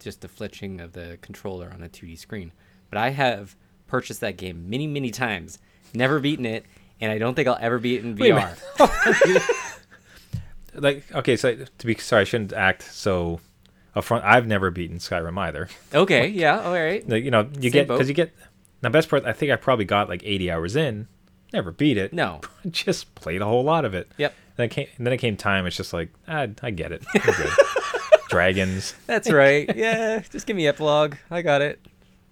just 0.00 0.20
the 0.20 0.28
fletching 0.28 0.82
of 0.82 0.92
the 0.92 1.18
controller 1.20 1.70
on 1.72 1.82
a 1.82 1.88
2D 1.88 2.18
screen. 2.18 2.52
But 2.90 2.98
I 2.98 3.10
have 3.10 3.56
purchased 3.86 4.20
that 4.20 4.36
game 4.36 4.68
many, 4.68 4.86
many 4.86 5.10
times, 5.10 5.58
never 5.94 6.20
beaten 6.20 6.46
it, 6.46 6.64
and 7.00 7.10
I 7.12 7.18
don't 7.18 7.34
think 7.34 7.48
I'll 7.48 7.58
ever 7.60 7.78
beat 7.78 8.00
it 8.00 8.04
in 8.04 8.16
Wait 8.16 8.32
VR. 8.32 9.62
Like 10.78 11.10
okay, 11.14 11.36
so 11.36 11.56
to 11.78 11.86
be 11.86 11.94
sorry, 11.96 12.22
I 12.22 12.24
shouldn't 12.24 12.52
act 12.52 12.82
so 12.82 13.40
upfront. 13.96 14.22
I've 14.22 14.46
never 14.46 14.70
beaten 14.70 14.98
Skyrim 14.98 15.38
either. 15.38 15.68
Okay, 15.94 16.28
yeah, 16.28 16.60
all 16.60 16.74
right. 16.74 17.06
You 17.08 17.30
know, 17.30 17.48
you 17.58 17.70
Same 17.70 17.72
get 17.72 17.88
because 17.88 18.08
you 18.08 18.14
get 18.14 18.32
the 18.82 18.90
best 18.90 19.08
part. 19.08 19.24
I 19.24 19.32
think 19.32 19.50
I 19.50 19.56
probably 19.56 19.86
got 19.86 20.08
like 20.08 20.22
80 20.24 20.50
hours 20.50 20.76
in, 20.76 21.08
never 21.52 21.72
beat 21.72 21.96
it. 21.96 22.12
No. 22.12 22.42
just 22.70 23.14
played 23.14 23.40
a 23.40 23.46
whole 23.46 23.64
lot 23.64 23.84
of 23.84 23.94
it. 23.94 24.10
Yep. 24.18 24.34
Then 24.56 24.64
it 24.66 24.68
came, 24.70 24.86
and 24.98 25.06
then 25.06 25.14
it 25.14 25.18
came 25.18 25.36
time. 25.36 25.66
It's 25.66 25.76
just 25.76 25.92
like 25.92 26.10
ah, 26.28 26.46
I 26.62 26.70
get 26.70 26.92
it. 26.92 27.04
Dragons, 28.28 28.94
That's 29.06 29.30
right. 29.30 29.74
Yeah, 29.74 30.20
just 30.30 30.46
give 30.46 30.56
me 30.56 30.66
epilogue. 30.66 31.16
I 31.30 31.42
got 31.42 31.62
it. 31.62 31.80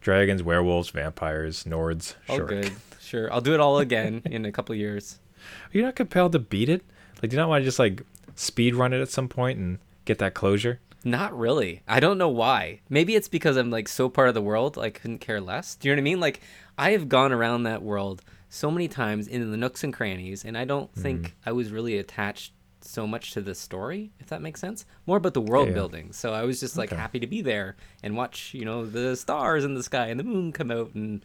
dragons, 0.00 0.42
werewolves, 0.42 0.90
vampires, 0.90 1.64
Nords. 1.64 2.14
All 2.28 2.36
sure. 2.36 2.46
good. 2.46 2.72
Sure. 3.00 3.32
I'll 3.32 3.40
do 3.40 3.54
it 3.54 3.60
all 3.60 3.78
again 3.78 4.22
in 4.24 4.44
a 4.44 4.52
couple 4.52 4.74
years. 4.74 5.20
Are 5.36 5.68
You're 5.72 5.84
not 5.84 5.94
compelled 5.94 6.32
to 6.32 6.38
beat 6.40 6.68
it. 6.68 6.82
Like, 7.22 7.30
do 7.30 7.36
you 7.36 7.40
not 7.40 7.48
want 7.48 7.62
to 7.62 7.64
just 7.64 7.78
like 7.78 8.02
speed 8.34 8.74
run 8.74 8.92
it 8.92 9.00
at 9.00 9.08
some 9.08 9.28
point 9.28 9.58
and 9.58 9.78
get 10.04 10.18
that 10.18 10.34
closure? 10.34 10.80
Not 11.04 11.36
really. 11.38 11.82
I 11.86 12.00
don't 12.00 12.18
know 12.18 12.28
why. 12.28 12.80
Maybe 12.88 13.14
it's 13.14 13.28
because 13.28 13.56
I'm 13.56 13.70
like 13.70 13.88
so 13.88 14.08
part 14.08 14.28
of 14.28 14.34
the 14.34 14.42
world, 14.42 14.78
I 14.78 14.90
couldn't 14.90 15.18
care 15.18 15.40
less. 15.40 15.74
Do 15.76 15.88
you 15.88 15.94
know 15.94 15.98
what 15.98 16.02
I 16.02 16.04
mean? 16.04 16.20
Like 16.20 16.40
I 16.78 16.90
have 16.92 17.08
gone 17.08 17.32
around 17.32 17.64
that 17.64 17.82
world 17.82 18.22
so 18.48 18.70
many 18.70 18.88
times 18.88 19.28
in 19.28 19.50
the 19.50 19.56
nooks 19.56 19.84
and 19.84 19.92
crannies, 19.92 20.44
and 20.44 20.56
I 20.56 20.64
don't 20.64 20.92
think 20.94 21.20
mm-hmm. 21.20 21.48
I 21.48 21.52
was 21.52 21.70
really 21.70 21.98
attached 21.98 22.52
so 22.80 23.06
much 23.06 23.32
to 23.32 23.40
the 23.40 23.54
story, 23.54 24.12
if 24.20 24.26
that 24.28 24.42
makes 24.42 24.60
sense. 24.60 24.84
More 25.06 25.16
about 25.16 25.34
the 25.34 25.40
world 25.40 25.68
yeah. 25.68 25.74
building. 25.74 26.12
So 26.12 26.32
I 26.32 26.44
was 26.44 26.60
just 26.60 26.76
like 26.76 26.92
Okay. 26.92 27.00
happy 27.00 27.18
to 27.20 27.26
be 27.26 27.40
there 27.42 27.76
and 28.02 28.16
watch, 28.16 28.52
you 28.54 28.64
know, 28.64 28.84
the 28.84 29.16
stars 29.16 29.64
in 29.64 29.74
the 29.74 29.82
sky 29.82 30.06
and 30.06 30.20
the 30.20 30.24
moon 30.24 30.52
come 30.52 30.70
out 30.70 30.94
and 30.94 31.24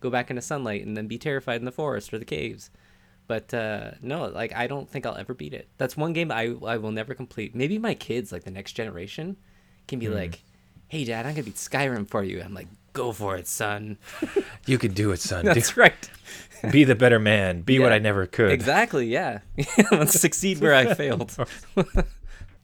go 0.00 0.10
back 0.10 0.30
into 0.30 0.42
sunlight 0.42 0.84
and 0.84 0.96
then 0.96 1.06
be 1.06 1.18
terrified 1.18 1.60
in 1.60 1.64
the 1.64 1.72
forest 1.72 2.12
or 2.12 2.18
the 2.18 2.24
caves. 2.24 2.70
But 3.26 3.52
uh, 3.52 3.92
no, 4.02 4.26
like 4.26 4.54
I 4.54 4.66
don't 4.66 4.88
think 4.88 5.06
I'll 5.06 5.16
ever 5.16 5.34
beat 5.34 5.52
it. 5.54 5.68
That's 5.78 5.96
one 5.96 6.12
game 6.12 6.30
I 6.30 6.54
I 6.64 6.76
will 6.76 6.92
never 6.92 7.14
complete. 7.14 7.54
Maybe 7.54 7.78
my 7.78 7.94
kids, 7.94 8.32
like 8.32 8.44
the 8.44 8.50
next 8.50 8.72
generation, 8.72 9.36
can 9.88 9.98
be 9.98 10.08
like, 10.08 10.42
"Hey, 10.88 11.04
Dad, 11.04 11.26
I'm 11.26 11.32
gonna 11.34 11.44
beat 11.44 11.56
Skyrim 11.56 12.08
for 12.08 12.22
you." 12.22 12.40
I'm 12.40 12.54
like, 12.54 12.68
"Go 12.92 13.12
for 13.12 13.36
it, 13.36 13.46
son." 13.48 13.98
You 14.66 14.78
can 14.78 14.92
do 14.94 15.12
it, 15.12 15.20
son. 15.20 15.44
That's 15.44 15.76
right. 15.76 16.10
Be 16.72 16.82
the 16.82 16.96
better 16.96 17.20
man. 17.20 17.62
Be 17.62 17.78
what 17.78 17.92
I 17.92 18.00
never 18.00 18.26
could. 18.26 18.50
Exactly. 18.50 19.06
Yeah. 19.06 19.40
Succeed 20.06 20.60
where 20.60 20.74
I 20.74 20.92
failed. 20.94 21.32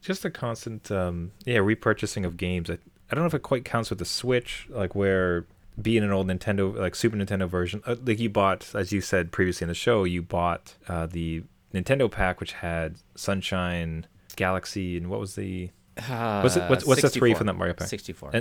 just 0.01 0.25
a 0.25 0.31
constant 0.31 0.91
um 0.91 1.31
yeah 1.45 1.59
repurchasing 1.59 2.27
of 2.27 2.37
games 2.37 2.69
I, 2.69 2.75
I 3.09 3.15
don't 3.15 3.21
know 3.23 3.27
if 3.27 3.35
it 3.35 3.43
quite 3.43 3.65
counts 3.65 3.89
with 3.89 4.01
the 4.01 4.05
switch 4.05 4.67
like 4.69 4.97
where 4.97 5.47
being 5.81 6.03
an 6.03 6.11
old 6.11 6.27
nintendo 6.27 6.77
like 6.77 6.95
super 6.95 7.17
nintendo 7.17 7.49
version 7.49 7.83
uh, 7.87 7.97
like 8.05 8.19
you 8.21 8.29
bought 8.29 8.75
as 8.75 8.93
you 8.93 9.01
said 9.01 9.33
previously 9.33 9.65
in 9.65 9.69
the 9.69 9.75
show 9.75 10.05
you 10.05 10.21
bought 10.21 10.75
uh 10.89 11.07
the 11.07 11.43
nintendo 11.73 12.11
pack 12.11 12.41
which 12.41 12.53
had 12.53 12.97
sunshine 13.15 14.07
galaxy 14.37 14.97
and 14.97 15.09
what 15.09 15.19
was 15.21 15.35
the 15.35 15.71
What's 16.09 16.57
it- 16.57 16.69
what's- 16.71 16.87
what's 16.87 17.03
the 17.03 17.11
three 17.11 17.35
from 17.35 17.47
that 17.49 17.53
Mario 17.55 17.75
Pack? 17.75 17.89
Sixty 17.89 18.13
four, 18.15 18.33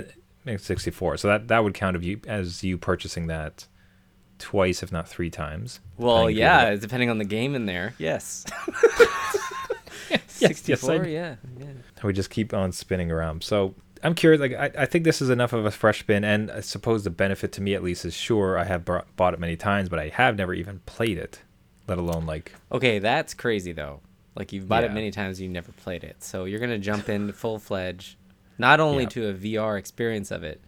sixty 0.58 0.90
four. 0.90 1.16
so 1.18 1.28
that 1.28 1.48
that 1.48 1.62
would 1.64 1.74
count 1.74 1.96
of 1.96 2.02
you 2.02 2.18
as 2.26 2.64
you 2.64 2.78
purchasing 2.78 3.26
that 3.26 3.66
twice 4.38 4.82
if 4.82 4.90
not 4.90 5.06
three 5.06 5.28
times 5.30 5.80
well, 5.98 6.26
depending 6.26 6.30
if 6.30 6.36
you 6.36 6.42
yeah, 6.42 6.74
depending 6.76 7.10
on 7.10 7.18
the 7.18 7.24
game 7.26 7.54
in 7.54 7.66
there. 7.66 7.94
Yes. 7.98 8.44
yes, 10.10 10.12
I 10.12 10.18
Sixty-four. 10.26 11.04
yeah. 11.06 11.36
Yeah. 11.58 11.66
We 12.02 12.12
just 12.12 12.30
keep 12.30 12.52
on 12.54 12.72
spinning 12.72 13.10
around. 13.10 13.42
So 13.44 13.74
I'm 14.02 14.14
curious. 14.14 14.40
Like 14.40 14.52
I, 14.54 14.70
I 14.82 14.86
think 14.86 15.04
this 15.04 15.22
is 15.22 15.30
enough 15.30 15.52
of 15.52 15.64
a 15.64 15.70
fresh 15.70 16.00
spin, 16.00 16.24
and 16.24 16.50
I 16.50 16.60
suppose 16.60 17.04
the 17.04 17.10
benefit 17.10 17.52
to 17.52 17.60
me 17.62 17.74
at 17.74 17.82
least 17.82 18.04
is 18.04 18.14
sure 18.14 18.58
I 18.58 18.64
have 18.64 18.84
brought, 18.84 19.14
bought 19.16 19.34
it 19.34 19.40
many 19.40 19.56
times, 19.56 19.88
but 19.88 19.98
I 19.98 20.08
have 20.08 20.36
never 20.36 20.52
even 20.54 20.80
played 20.86 21.18
it, 21.18 21.40
let 21.86 21.98
alone 21.98 22.26
like 22.26 22.52
Okay, 22.70 22.98
that's 22.98 23.34
crazy 23.34 23.72
though. 23.72 24.00
Like 24.34 24.52
you've 24.52 24.68
bought 24.68 24.82
it 24.84 24.92
many 24.92 25.10
times, 25.10 25.40
you 25.40 25.48
never 25.48 25.72
played 25.72 26.04
it. 26.04 26.22
So 26.22 26.44
you're 26.46 26.58
gonna 26.60 26.78
jump 26.78 27.08
in 27.08 27.32
full 27.32 27.58
fledged, 27.58 28.16
not 28.58 28.80
only 28.80 29.04
Yeah. 29.04 29.08
to 29.10 29.28
a 29.28 29.34
VR 29.34 29.78
experience 29.78 30.30
of 30.30 30.42
it, 30.42 30.60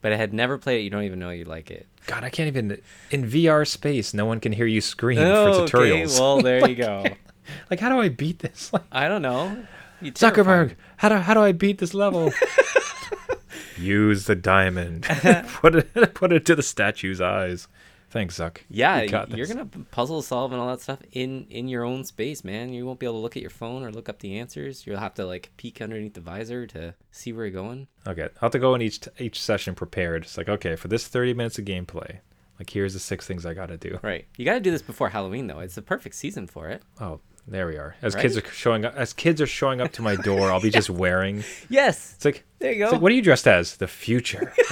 but 0.00 0.12
I 0.12 0.16
had 0.16 0.32
never 0.32 0.58
played 0.58 0.80
it. 0.80 0.82
You 0.82 0.90
don't 0.90 1.04
even 1.04 1.18
know 1.18 1.30
you 1.30 1.44
like 1.44 1.70
it. 1.70 1.86
God. 2.06 2.24
I 2.24 2.30
can't 2.30 2.48
even 2.48 2.80
in 3.12 3.24
VR 3.30 3.64
space. 3.68 4.12
No 4.12 4.24
one 4.26 4.40
can 4.40 4.50
hear 4.50 4.66
you 4.66 4.80
scream 4.80 5.18
Oh, 5.20 5.66
for 5.66 5.76
tutorials. 5.76 6.14
Okay, 6.16 6.20
well 6.20 6.40
there 6.42 6.68
you 6.68 6.74
go. 6.88 7.04
like 7.70 7.78
how 7.78 7.90
do 7.90 8.00
I 8.00 8.08
beat 8.08 8.40
this? 8.40 8.70
Like, 8.72 8.82
I 8.90 9.06
don't 9.08 9.22
know. 9.22 9.64
You 10.02 10.10
terrify 10.10 10.42
Zuckerberg, 10.42 10.68
me. 10.70 10.74
how 10.96 11.08
do 11.08 11.16
how 11.16 11.34
do 11.34 11.40
I 11.40 11.52
beat 11.52 11.78
this 11.78 11.94
level? 11.94 12.32
Use 13.78 14.26
the 14.26 14.34
diamond. 14.34 15.02
put 15.54 15.74
it 15.74 16.14
put 16.14 16.32
it 16.32 16.44
to 16.46 16.54
the 16.54 16.62
statue's 16.62 17.20
eyes. 17.20 17.68
Thanks, 18.10 18.38
Zuck. 18.38 18.58
Yeah, 18.68 19.00
you 19.00 19.08
got 19.08 19.30
you're 19.30 19.46
gonna 19.46 19.64
puzzle 19.90 20.20
solve 20.20 20.52
and 20.52 20.60
all 20.60 20.68
that 20.68 20.82
stuff 20.82 20.98
in 21.12 21.46
in 21.48 21.68
your 21.68 21.82
own 21.82 22.04
space, 22.04 22.44
man. 22.44 22.72
You 22.72 22.84
won't 22.84 22.98
be 22.98 23.06
able 23.06 23.16
to 23.16 23.22
look 23.22 23.36
at 23.36 23.42
your 23.42 23.50
phone 23.50 23.82
or 23.82 23.90
look 23.90 24.10
up 24.10 24.18
the 24.18 24.38
answers. 24.38 24.86
You'll 24.86 24.98
have 24.98 25.14
to 25.14 25.24
like 25.24 25.50
peek 25.56 25.80
underneath 25.80 26.12
the 26.12 26.20
visor 26.20 26.66
to 26.68 26.94
see 27.10 27.32
where 27.32 27.46
you're 27.46 27.54
going. 27.54 27.88
Okay, 28.06 28.24
I'll 28.24 28.30
have 28.42 28.52
to 28.52 28.58
go 28.58 28.74
in 28.74 28.82
each 28.82 29.08
each 29.18 29.40
session 29.40 29.74
prepared. 29.74 30.24
It's 30.24 30.36
like, 30.36 30.50
okay, 30.50 30.76
for 30.76 30.88
this 30.88 31.08
30 31.08 31.32
minutes 31.32 31.58
of 31.58 31.64
gameplay, 31.64 32.18
like 32.58 32.68
here's 32.68 32.92
the 32.92 33.00
six 33.00 33.26
things 33.26 33.46
I 33.46 33.54
got 33.54 33.66
to 33.70 33.78
do. 33.78 33.98
Right. 34.02 34.26
You 34.36 34.44
got 34.44 34.54
to 34.54 34.60
do 34.60 34.70
this 34.70 34.82
before 34.82 35.08
Halloween 35.08 35.46
though. 35.46 35.60
It's 35.60 35.74
the 35.74 35.82
perfect 35.82 36.14
season 36.14 36.46
for 36.46 36.68
it. 36.68 36.82
Oh, 37.00 37.20
there 37.46 37.66
we 37.66 37.76
are. 37.76 37.96
As 38.02 38.14
kids 38.14 38.36
are 38.36 38.46
showing 38.52 38.84
up, 38.84 38.94
as 38.96 39.12
kids 39.12 39.40
are 39.40 39.46
showing 39.46 39.80
up 39.80 39.92
to 39.92 40.02
my 40.02 40.16
door, 40.16 40.50
I'll 40.50 40.60
be 40.60 40.70
just 40.80 40.90
wearing. 40.90 41.44
Yes. 41.68 42.14
It's 42.16 42.24
like, 42.24 42.44
There 42.58 42.72
you 42.72 42.78
go. 42.78 42.90
like, 42.92 43.00
what 43.00 43.12
are 43.12 43.14
you 43.14 43.22
dressed 43.22 43.46
as? 43.48 43.76
The 43.76 43.88
future. 43.88 44.52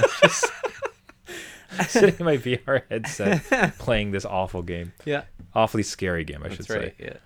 Just 1.76 1.92
sitting 1.92 2.16
in 2.18 2.24
my 2.24 2.36
VR 2.36 2.82
headset, 2.90 3.42
playing 3.78 4.10
this 4.10 4.24
awful 4.24 4.60
game, 4.62 4.92
yeah. 5.04 5.22
awfully 5.54 5.82
scary 5.84 6.24
game, 6.24 6.42
I 6.42 6.48
should 6.48 6.58
That's 6.58 6.68
say. 6.68 6.78
right. 6.78 6.94
Yeah. 6.98 7.16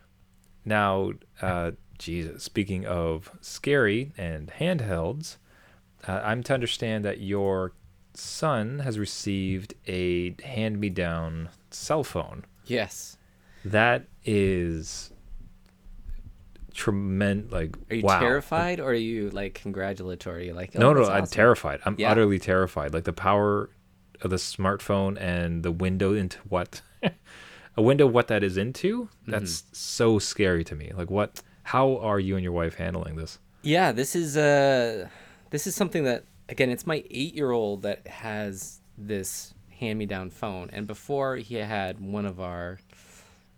Now, 0.64 1.12
uh, 1.40 1.72
Jesus, 1.98 2.42
speaking 2.44 2.84
of 2.86 3.30
scary 3.40 4.12
and 4.18 4.48
handhelds, 4.60 5.38
uh, 6.06 6.20
I'm 6.22 6.42
to 6.44 6.54
understand 6.54 7.04
that 7.04 7.20
your 7.20 7.72
son 8.12 8.80
has 8.80 8.98
received 8.98 9.74
a 9.86 10.34
hand 10.42 10.78
me 10.78 10.90
down 10.90 11.48
cell 11.70 12.04
phone. 12.04 12.44
Yes. 12.66 13.16
That 13.64 14.04
is 14.24 15.10
tremendous 16.74 17.50
like 17.52 17.76
Are 17.90 17.94
you 17.96 18.02
wow. 18.02 18.18
terrified 18.20 18.80
or 18.80 18.90
are 18.90 18.94
you 18.94 19.30
like 19.30 19.54
congratulatory? 19.54 20.52
Like 20.52 20.72
oh, 20.76 20.80
No, 20.80 20.92
no, 20.92 21.00
that's 21.06 21.10
I'm 21.10 21.26
terrified. 21.26 21.80
I'm 21.86 21.96
Yeah. 21.98 22.10
utterly 22.10 22.38
terrified. 22.38 22.92
Like 22.92 23.04
the 23.04 23.12
power 23.12 23.70
of 24.22 24.30
the 24.30 24.36
smartphone 24.36 25.20
and 25.20 25.62
the 25.62 25.72
window 25.72 26.12
into 26.14 26.38
what 26.48 26.82
a 27.76 27.82
window 27.82 28.06
what 28.06 28.28
that 28.28 28.42
is 28.42 28.56
into. 28.56 29.08
That's 29.26 29.62
Mm-hmm. 29.62 29.68
so 29.74 30.18
scary 30.18 30.64
to 30.64 30.74
me. 30.74 30.92
Like 30.94 31.10
what? 31.10 31.40
How 31.64 31.96
are 31.98 32.20
you 32.20 32.34
and 32.36 32.42
your 32.44 32.52
wife 32.52 32.74
handling 32.74 33.16
this? 33.16 33.38
Yeah, 33.62 33.92
this 33.92 34.14
is 34.14 34.36
uh 34.36 35.08
this 35.50 35.66
is 35.66 35.74
something 35.74 36.04
that 36.04 36.24
again, 36.48 36.68
it's 36.70 36.86
my 36.86 36.98
8-year-old 37.10 37.82
that 37.82 38.06
has 38.06 38.80
this 38.98 39.54
hand-me-down 39.80 40.30
phone 40.30 40.68
and 40.72 40.86
before 40.86 41.36
he 41.36 41.54
had 41.56 41.98
one 42.00 42.26
of 42.26 42.38
our 42.40 42.78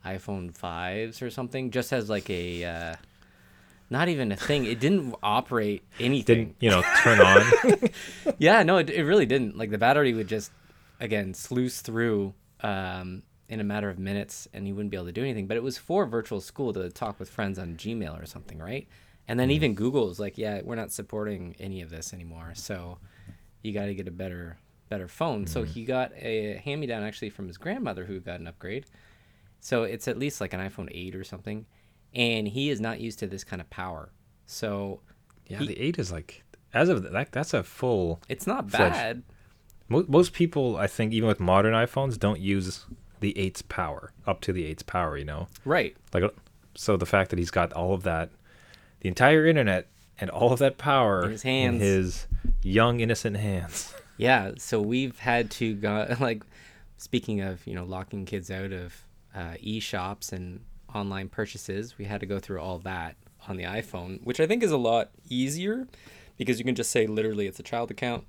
iPhone 0.07 0.57
5s 0.57 1.23
or 1.23 1.31
something 1.31 1.71
just 1.71 1.93
as 1.93 2.09
like 2.09 2.31
a 2.31 2.65
uh 2.65 2.97
not 3.89 4.09
even 4.09 4.33
a 4.33 4.37
thing. 4.37 4.65
It 4.65 4.81
didn't 4.81 5.15
operate 5.23 5.85
anything. 6.01 6.37
Didn't 6.37 6.57
you 6.61 6.71
know 6.71 6.83
turn 7.03 7.21
on? 7.21 7.43
yeah, 8.39 8.63
no, 8.63 8.79
it, 8.79 8.91
it 8.91 9.05
really 9.05 9.27
didn't. 9.27 9.57
Like 9.57 9.71
the 9.71 9.79
battery 9.79 10.13
would 10.13 10.29
just 10.29 10.51
again 10.99 11.35
sluice 11.35 11.81
through 11.83 12.35
um, 12.61 13.23
in 13.49 13.61
a 13.61 13.65
matter 13.65 13.89
of 13.89 13.99
minutes, 13.99 14.49
and 14.53 14.67
you 14.67 14.75
wouldn't 14.75 14.91
be 14.91 14.97
able 14.97 15.07
to 15.07 15.13
do 15.13 15.23
anything. 15.23 15.47
But 15.47 15.57
it 15.57 15.63
was 15.63 15.79
for 15.79 16.07
virtual 16.07 16.41
school 16.41 16.73
to 16.73 16.91
talk 16.91 17.21
with 17.21 17.31
friends 17.31 17.59
on 17.59 17.77
Gmail 17.77 18.21
or 18.21 18.27
something, 18.27 18.59
right? 18.59 18.89
And 19.29 19.39
then 19.39 19.51
even 19.51 19.75
Google 19.75 20.07
was 20.09 20.19
like, 20.19 20.37
"Yeah, 20.37 20.63
we're 20.65 20.77
not 20.77 20.93
supporting 20.93 21.55
any 21.61 21.81
of 21.81 21.91
this 21.91 22.13
anymore." 22.13 22.53
So 22.55 22.99
you 23.63 23.73
got 23.73 23.87
to 23.87 23.95
get 23.95 24.09
a 24.09 24.13
better 24.13 24.59
better 24.89 25.09
phone. 25.09 25.47
So 25.47 25.63
he 25.65 25.85
got 25.85 26.13
a 26.17 26.61
hand 26.65 26.81
me 26.81 26.87
down 26.87 27.03
actually 27.03 27.31
from 27.31 27.47
his 27.49 27.57
grandmother 27.57 28.05
who 28.05 28.21
got 28.21 28.41
an 28.41 28.47
upgrade. 28.47 28.87
So 29.61 29.83
it's 29.85 30.07
at 30.09 30.19
least 30.19 30.41
like 30.41 30.53
an 30.53 30.61
iPhone 30.61 30.89
8 30.91 31.15
or 31.17 31.25
something. 31.25 31.67
And 32.15 32.47
he 32.49 32.71
is 32.71 32.81
not 32.81 33.01
used 33.01 33.19
to 33.21 33.27
this 33.27 33.45
kind 33.45 33.61
of 33.61 33.69
power. 33.71 34.11
So 34.47 35.01
yeah, 35.49 35.59
He- 35.59 35.67
the 35.69 35.81
eight 35.81 35.99
is 35.99 36.11
like 36.13 36.43
as 36.73 36.89
of 36.89 37.03
that. 37.11 37.33
That's 37.33 37.55
a 37.55 37.63
full. 37.63 38.21
it's 38.29 38.47
not 38.47 38.71
Fledged. 38.71 38.93
bad. 38.95 39.23
Mo- 39.89 40.05
most 40.09 40.33
people, 40.33 40.77
I 40.77 40.87
think, 40.87 41.13
even 41.13 41.29
with 41.29 41.41
modern 41.41 41.73
iPhones, 41.75 42.19
don't 42.19 42.41
use 42.41 42.87
the 43.21 43.37
eight's 43.39 43.63
power 43.63 44.13
up 44.27 44.41
to 44.43 44.53
the 44.53 44.65
eight's 44.67 44.83
power. 44.83 45.17
You 45.17 45.25
know, 45.25 45.49
Right. 45.65 45.97
like 46.13 46.23
uh, 46.25 46.31
so 46.75 46.97
the 46.97 47.07
fact 47.07 47.31
that 47.31 47.39
he's 47.39 47.51
got 47.51 47.73
all 47.73 47.95
of 47.95 48.03
that, 48.03 48.31
the 49.01 49.09
entire 49.09 49.47
internet, 49.47 49.89
and 50.21 50.29
all 50.31 50.53
of 50.53 50.59
that 50.61 50.77
power 50.79 51.25
In 51.25 51.31
his 51.33 51.43
hands. 51.43 51.75
in 51.77 51.81
his 51.81 52.27
young 52.63 53.01
innocent 53.01 53.37
hands. 53.37 53.95
Yeah, 54.19 54.53
so 54.57 54.81
we've 54.81 55.19
had 55.19 55.51
to 55.53 55.75
go 55.75 56.07
like 56.21 56.43
speaking 56.97 57.43
of, 57.43 57.67
you 57.67 57.75
know, 57.75 57.85
locking 57.85 58.25
kids 58.25 58.51
out 58.51 58.73
of 58.73 59.05
uh, 59.37 59.55
e-shops 59.61 60.33
and 60.33 60.61
online 60.95 61.29
purchases, 61.29 61.99
we 61.99 62.07
had 62.07 62.21
to 62.21 62.27
go 62.27 62.39
through 62.39 62.61
all 62.61 62.79
that 62.79 63.17
on 63.49 63.57
the 63.57 63.65
iPhone, 63.65 64.23
which 64.25 64.41
I 64.41 64.47
think 64.47 64.63
is 64.63 64.73
a 64.73 64.79
lot 64.79 65.11
easier 65.29 65.87
because 66.37 66.59
you 66.59 66.65
can 66.65 66.75
just 66.75 66.91
say 66.91 67.07
literally 67.07 67.47
it's 67.47 67.61
a 67.61 67.63
child 67.63 67.91
account. 67.91 68.25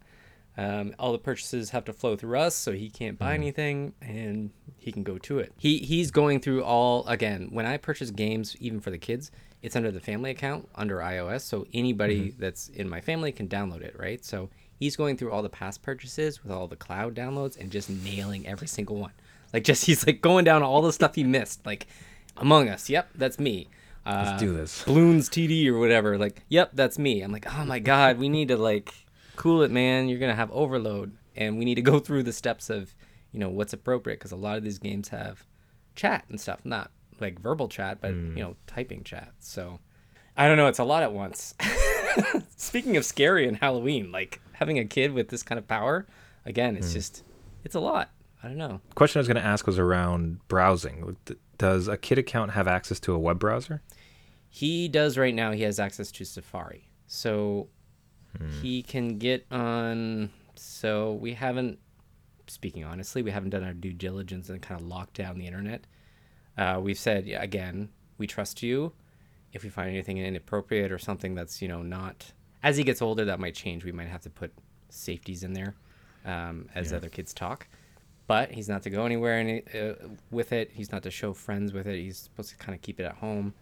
Um, 0.57 0.95
all 0.97 1.11
the 1.11 1.19
purchases 1.19 1.69
have 1.69 1.85
to 1.85 1.93
flow 1.93 2.15
through 2.15 2.39
us, 2.39 2.55
so 2.55 2.71
he 2.71 2.89
can't 2.89 3.17
buy 3.19 3.35
anything, 3.35 3.93
and 4.01 4.49
he 4.77 4.91
can 4.91 5.03
go 5.03 5.19
to 5.19 5.37
it. 5.37 5.53
He 5.55 5.77
he's 5.77 6.09
going 6.09 6.39
through 6.39 6.63
all 6.63 7.07
again. 7.07 7.49
When 7.51 7.67
I 7.67 7.77
purchase 7.77 8.09
games, 8.09 8.55
even 8.59 8.79
for 8.79 8.89
the 8.89 8.97
kids, 8.97 9.29
it's 9.61 9.75
under 9.75 9.91
the 9.91 9.99
family 9.99 10.31
account 10.31 10.67
under 10.73 10.97
iOS, 10.97 11.41
so 11.41 11.67
anybody 11.73 12.31
that's 12.31 12.69
in 12.69 12.89
my 12.89 13.01
family 13.01 13.31
can 13.31 13.47
download 13.47 13.81
it, 13.81 13.95
right? 13.99 14.25
So 14.25 14.49
he's 14.79 14.95
going 14.95 15.15
through 15.15 15.31
all 15.31 15.43
the 15.43 15.49
past 15.49 15.83
purchases 15.83 16.41
with 16.41 16.51
all 16.51 16.67
the 16.67 16.75
cloud 16.75 17.13
downloads 17.13 17.59
and 17.59 17.71
just 17.71 17.87
nailing 17.89 18.47
every 18.47 18.67
single 18.67 18.95
one. 18.95 19.11
Like 19.53 19.63
just 19.63 19.85
he's 19.85 20.05
like 20.05 20.21
going 20.21 20.45
down 20.45 20.63
all 20.63 20.81
the 20.81 20.93
stuff 20.93 21.15
he 21.15 21.23
missed, 21.23 21.65
like 21.65 21.87
Among 22.37 22.69
Us. 22.69 22.89
Yep, 22.89 23.09
that's 23.15 23.39
me. 23.39 23.69
Uh, 24.05 24.23
Let's 24.27 24.39
do 24.39 24.53
this. 24.53 24.83
Bloons 24.83 25.29
TD 25.29 25.67
or 25.67 25.77
whatever. 25.79 26.17
Like, 26.17 26.43
yep, 26.47 26.71
that's 26.73 26.97
me. 26.97 27.21
I'm 27.21 27.31
like, 27.31 27.45
oh 27.53 27.65
my 27.65 27.79
god, 27.79 28.17
we 28.17 28.29
need 28.29 28.47
to 28.49 28.57
like 28.57 28.93
cool 29.35 29.61
it, 29.63 29.71
man. 29.71 30.07
You're 30.07 30.19
gonna 30.19 30.35
have 30.35 30.51
overload, 30.51 31.17
and 31.35 31.57
we 31.57 31.65
need 31.65 31.75
to 31.75 31.81
go 31.81 31.99
through 32.05 32.23
the 32.23 32.33
steps 32.33 32.69
of, 32.69 32.95
you 33.31 33.39
know, 33.39 33.49
what's 33.49 33.73
appropriate 33.73 34.19
because 34.19 34.31
a 34.31 34.35
lot 34.37 34.57
of 34.57 34.63
these 34.63 34.79
games 34.79 35.09
have 35.09 35.45
chat 35.95 36.25
and 36.29 36.39
stuff, 36.39 36.59
not 36.63 36.91
like 37.19 37.39
verbal 37.39 37.67
chat, 37.67 37.99
but 37.99 38.11
you 38.37 38.43
know, 38.43 38.55
typing 38.67 39.03
chat. 39.03 39.31
So, 39.39 39.79
I 40.37 40.47
don't 40.47 40.57
know. 40.57 40.67
It's 40.67 40.79
a 40.79 40.83
lot 40.83 41.03
at 41.03 41.11
once. 41.11 41.55
Speaking 42.55 42.95
of 42.97 43.05
scary 43.05 43.47
and 43.47 43.57
Halloween, 43.57 44.11
like 44.11 44.39
having 44.53 44.77
a 44.79 44.85
kid 44.85 45.13
with 45.13 45.29
this 45.29 45.43
kind 45.43 45.57
of 45.59 45.67
power, 45.67 46.05
again, 46.45 46.75
it's 46.77 46.93
just, 46.93 47.23
it's 47.63 47.75
a 47.75 47.79
lot. 47.79 48.11
I 48.47 48.51
don't 48.51 48.59
know. 48.59 48.79
question 48.95 49.19
I 49.19 49.21
was 49.21 49.27
going 49.27 49.35
to 49.35 49.45
ask 49.45 49.67
was 49.67 49.77
around 49.77 50.39
browsing. 50.47 51.17
Does 51.57 51.89
a 51.89 51.97
kid 51.97 52.17
account 52.17 52.51
have 52.51 52.65
access 52.65 52.97
to 53.01 53.13
a 53.13 53.19
web 53.19 53.39
browser? 53.39 53.81
He 54.49 54.87
does 54.87 55.17
right 55.17 55.35
now. 55.35 55.51
He 55.51 55.63
has 55.63 55.81
access 55.81 56.13
to 56.13 56.23
Safari, 56.23 56.87
so 57.07 57.67
he 58.61 58.83
can 58.83 59.17
get 59.17 59.45
on. 59.51 60.29
So 60.55 61.15
we 61.15 61.33
haven't, 61.33 61.77
speaking 62.47 62.85
honestly, 62.85 63.21
we 63.21 63.31
haven't 63.31 63.49
done 63.49 63.65
our 63.65 63.73
due 63.73 63.91
diligence 63.91 64.47
and 64.47 64.61
kind 64.61 64.79
of 64.79 64.87
locked 64.87 65.15
down 65.15 65.37
the 65.37 65.45
internet. 65.45 65.85
Uh, 66.57 66.79
we've 66.81 66.97
said 66.97 67.27
again, 67.27 67.89
we 68.17 68.27
trust 68.27 68.63
you. 68.63 68.93
If 69.51 69.63
we 69.63 69.69
find 69.69 69.89
anything 69.89 70.19
inappropriate 70.19 70.93
or 70.93 70.99
something 70.99 71.35
that's 71.35 71.61
you 71.61 71.67
know 71.67 71.81
not 71.81 72.31
as 72.63 72.77
he 72.77 72.85
gets 72.85 73.01
older, 73.01 73.25
that 73.25 73.41
might 73.41 73.55
change. 73.55 73.83
We 73.83 73.91
might 73.91 74.07
have 74.07 74.21
to 74.21 74.29
put 74.29 74.53
safeties 74.87 75.43
in 75.43 75.51
there 75.51 75.75
um, 76.23 76.69
as 76.75 76.93
other 76.93 77.09
kids 77.09 77.33
talk. 77.33 77.67
But 78.27 78.51
he's 78.51 78.67
not 78.67 78.83
to 78.83 78.89
go 78.89 79.05
anywhere 79.05 79.35
any, 79.39 79.63
uh, 79.73 79.93
with 80.31 80.51
it. 80.51 80.71
He's 80.73 80.91
not 80.91 81.03
to 81.03 81.11
show 81.11 81.31
friends 81.33 81.71
with 81.71 81.87
it. 81.87 81.97
He's 81.97 82.17
supposed 82.17 82.49
to 82.49 82.57
kind 82.57 82.75
of 82.75 82.81
keep 82.81 82.99
it 82.99 83.03
at 83.03 83.15
home. 83.15 83.53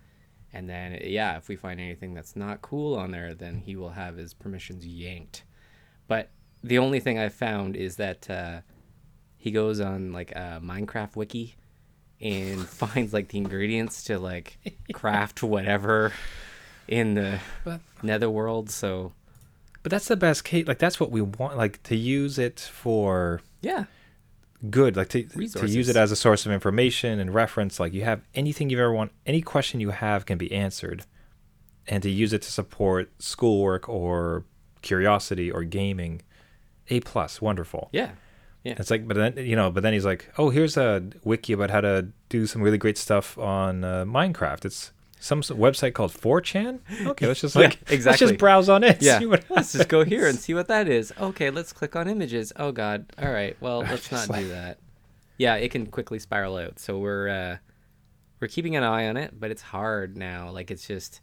And 0.51 0.67
then, 0.69 0.99
yeah, 1.03 1.37
if 1.37 1.47
we 1.49 1.55
find 1.55 1.79
anything 1.79 2.13
that's 2.13 2.35
not 2.35 2.61
cool 2.61 2.95
on 2.95 3.11
there, 3.11 3.35
then 3.35 3.59
he 3.59 3.75
will 3.75 3.89
have 3.91 4.17
his 4.17 4.33
permissions 4.33 4.85
yanked. 4.85 5.43
But 6.07 6.29
the 6.63 6.79
only 6.79 6.99
thing 6.99 7.19
I 7.19 7.29
found 7.29 7.75
is 7.75 7.97
that 7.97 8.27
uh, 8.29 8.61
he 9.37 9.51
goes 9.51 9.79
on 9.79 10.11
like 10.13 10.31
a 10.31 10.59
Minecraft 10.63 11.15
wiki 11.15 11.55
and 12.19 12.61
finds 12.67 13.13
like 13.13 13.27
the 13.27 13.37
ingredients 13.37 14.03
to 14.05 14.17
like 14.17 14.57
craft 14.93 15.43
whatever 15.43 16.11
in 16.87 17.13
the 17.13 17.39
But- 17.63 17.81
netherworld. 18.01 18.71
So 18.71 19.11
But 19.83 19.91
that's 19.91 20.07
the 20.07 20.15
best 20.17 20.43
case. 20.43 20.65
Like 20.67 20.79
that's 20.79 20.99
what 20.99 21.11
we 21.11 21.21
want. 21.21 21.55
Like 21.57 21.83
to 21.83 21.95
use 21.95 22.39
it 22.39 22.59
for 22.59 23.41
yeah, 23.61 23.85
good. 24.69 24.95
Like 24.95 25.09
to 25.09 25.23
to 25.23 25.67
use 25.67 25.89
it 25.89 25.95
as 25.95 26.11
a 26.11 26.15
source 26.15 26.45
of 26.45 26.51
information 26.51 27.19
and 27.19 27.33
reference. 27.33 27.79
Like 27.79 27.93
you 27.93 28.03
have 28.03 28.21
anything 28.33 28.69
you've 28.69 28.79
ever 28.79 28.93
want, 28.93 29.11
any 29.25 29.41
question 29.41 29.79
you 29.79 29.91
have 29.91 30.25
can 30.25 30.37
be 30.37 30.51
answered, 30.51 31.05
and 31.87 32.01
to 32.03 32.09
use 32.09 32.33
it 32.33 32.41
to 32.43 32.51
support 32.51 33.11
schoolwork 33.19 33.87
or 33.89 34.45
curiosity 34.81 35.51
or 35.51 35.63
gaming, 35.63 36.21
a 36.89 36.99
plus, 37.01 37.41
wonderful. 37.41 37.89
yeah, 37.91 38.11
yeah. 38.63 38.75
It's 38.77 38.89
like, 38.89 39.07
but 39.07 39.15
then 39.17 39.37
you 39.37 39.55
know, 39.55 39.71
but 39.71 39.83
then 39.83 39.93
he's 39.93 40.05
like, 40.05 40.31
oh, 40.37 40.49
here's 40.49 40.77
a 40.77 41.03
wiki 41.23 41.53
about 41.53 41.69
how 41.69 41.81
to 41.81 42.07
do 42.29 42.47
some 42.47 42.61
really 42.61 42.77
great 42.77 42.97
stuff 42.97 43.37
on 43.37 43.83
uh, 43.83 44.05
Minecraft. 44.05 44.65
It's 44.65 44.91
some 45.25 45.41
website 45.41 45.93
called 45.93 46.11
4chan. 46.13 46.79
Okay, 47.07 47.25
let's 47.27 47.41
just 47.41 47.55
Yeah, 47.55 47.71
exactly. 47.87 48.03
Let's 48.05 48.19
just 48.19 48.37
browse 48.37 48.69
on 48.69 48.83
it. 48.83 49.01
Yeah, 49.01 49.19
see 49.19 49.25
what 49.25 49.43
let's 49.49 49.73
just 49.73 49.89
go 49.89 50.03
here 50.03 50.27
and 50.27 50.37
see 50.37 50.53
what 50.53 50.67
that 50.67 50.87
is. 50.87 51.11
Okay, 51.19 51.49
let's 51.49 51.73
click 51.73 51.95
on 51.95 52.07
images. 52.07 52.53
Oh 52.55 52.71
God. 52.71 53.07
All 53.21 53.31
right. 53.31 53.57
Well, 53.59 53.79
let's 53.89 54.11
not 54.11 54.29
like- 54.29 54.41
do 54.41 54.49
that. 54.49 54.77
Yeah, 55.37 55.55
it 55.55 55.69
can 55.71 55.87
quickly 55.87 56.19
spiral 56.19 56.57
out. 56.57 56.79
So 56.79 56.99
we're 56.99 57.27
uh, 57.27 57.57
we're 58.39 58.47
keeping 58.47 58.75
an 58.75 58.83
eye 58.83 59.07
on 59.07 59.17
it, 59.17 59.37
but 59.39 59.51
it's 59.51 59.61
hard 59.63 60.15
now. 60.15 60.49
Like 60.51 60.69
it's 60.71 60.87
just, 60.87 61.21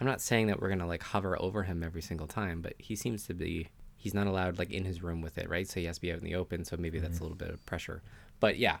I'm 0.00 0.06
not 0.06 0.20
saying 0.20 0.46
that 0.46 0.60
we're 0.62 0.68
gonna 0.70 0.86
like 0.86 1.02
hover 1.02 1.36
over 1.42 1.62
him 1.64 1.82
every 1.82 2.02
single 2.02 2.26
time, 2.26 2.62
but 2.62 2.74
he 2.78 2.94
seems 2.96 3.26
to 3.26 3.34
be. 3.34 3.68
He's 3.96 4.14
not 4.14 4.26
allowed 4.26 4.58
like 4.58 4.70
in 4.70 4.84
his 4.84 5.02
room 5.02 5.22
with 5.22 5.38
it, 5.38 5.48
right? 5.48 5.66
So 5.66 5.80
he 5.80 5.86
has 5.86 5.96
to 5.96 6.00
be 6.02 6.12
out 6.12 6.18
in 6.18 6.24
the 6.24 6.34
open. 6.36 6.64
So 6.64 6.76
maybe 6.78 6.98
that's 7.00 7.18
a 7.18 7.22
little 7.22 7.36
bit 7.38 7.48
of 7.48 7.64
pressure. 7.66 8.02
But 8.38 8.58
yeah, 8.58 8.76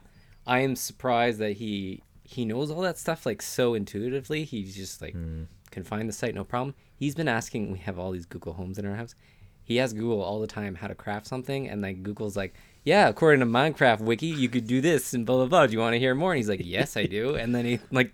I 0.46 0.60
am 0.60 0.76
surprised 0.76 1.38
that 1.38 1.52
he 1.52 2.02
he 2.24 2.44
knows 2.44 2.70
all 2.70 2.80
that 2.80 2.98
stuff 2.98 3.26
like 3.26 3.42
so 3.42 3.74
intuitively. 3.74 4.44
He's 4.44 4.74
just 4.74 5.00
like 5.00 5.12
hmm. 5.12 5.44
can 5.70 5.84
find 5.84 6.08
the 6.08 6.12
site 6.12 6.34
no 6.34 6.44
problem. 6.44 6.74
He's 6.96 7.14
been 7.14 7.28
asking. 7.28 7.70
We 7.70 7.78
have 7.80 7.98
all 7.98 8.10
these 8.10 8.26
Google 8.26 8.54
Homes 8.54 8.78
in 8.78 8.86
our 8.86 8.96
house. 8.96 9.14
He 9.62 9.78
asks 9.78 9.94
Google 9.94 10.22
all 10.22 10.40
the 10.40 10.46
time 10.46 10.74
how 10.74 10.88
to 10.88 10.94
craft 10.94 11.26
something, 11.26 11.68
and 11.68 11.82
like 11.82 12.02
Google's 12.02 12.36
like, 12.36 12.54
yeah, 12.82 13.08
according 13.08 13.40
to 13.40 13.46
Minecraft 13.46 14.00
wiki, 14.00 14.26
you 14.26 14.48
could 14.48 14.66
do 14.66 14.80
this 14.80 15.14
and 15.14 15.24
blah 15.24 15.36
blah 15.36 15.46
blah. 15.46 15.66
Do 15.66 15.72
you 15.72 15.78
want 15.78 15.94
to 15.94 15.98
hear 15.98 16.14
more? 16.14 16.32
And 16.32 16.38
he's 16.38 16.48
like, 16.48 16.60
yes, 16.62 16.96
I 16.96 17.04
do. 17.04 17.34
And 17.34 17.54
then 17.54 17.64
he 17.64 17.78
like, 17.90 18.12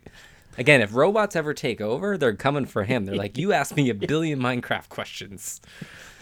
again, 0.58 0.80
if 0.80 0.94
robots 0.94 1.36
ever 1.36 1.54
take 1.54 1.80
over, 1.80 2.18
they're 2.18 2.34
coming 2.34 2.66
for 2.66 2.84
him. 2.84 3.04
They're 3.04 3.16
like, 3.16 3.38
you 3.38 3.52
asked 3.52 3.76
me 3.76 3.90
a 3.90 3.94
billion 3.94 4.40
Minecraft 4.40 4.88
questions. 4.88 5.60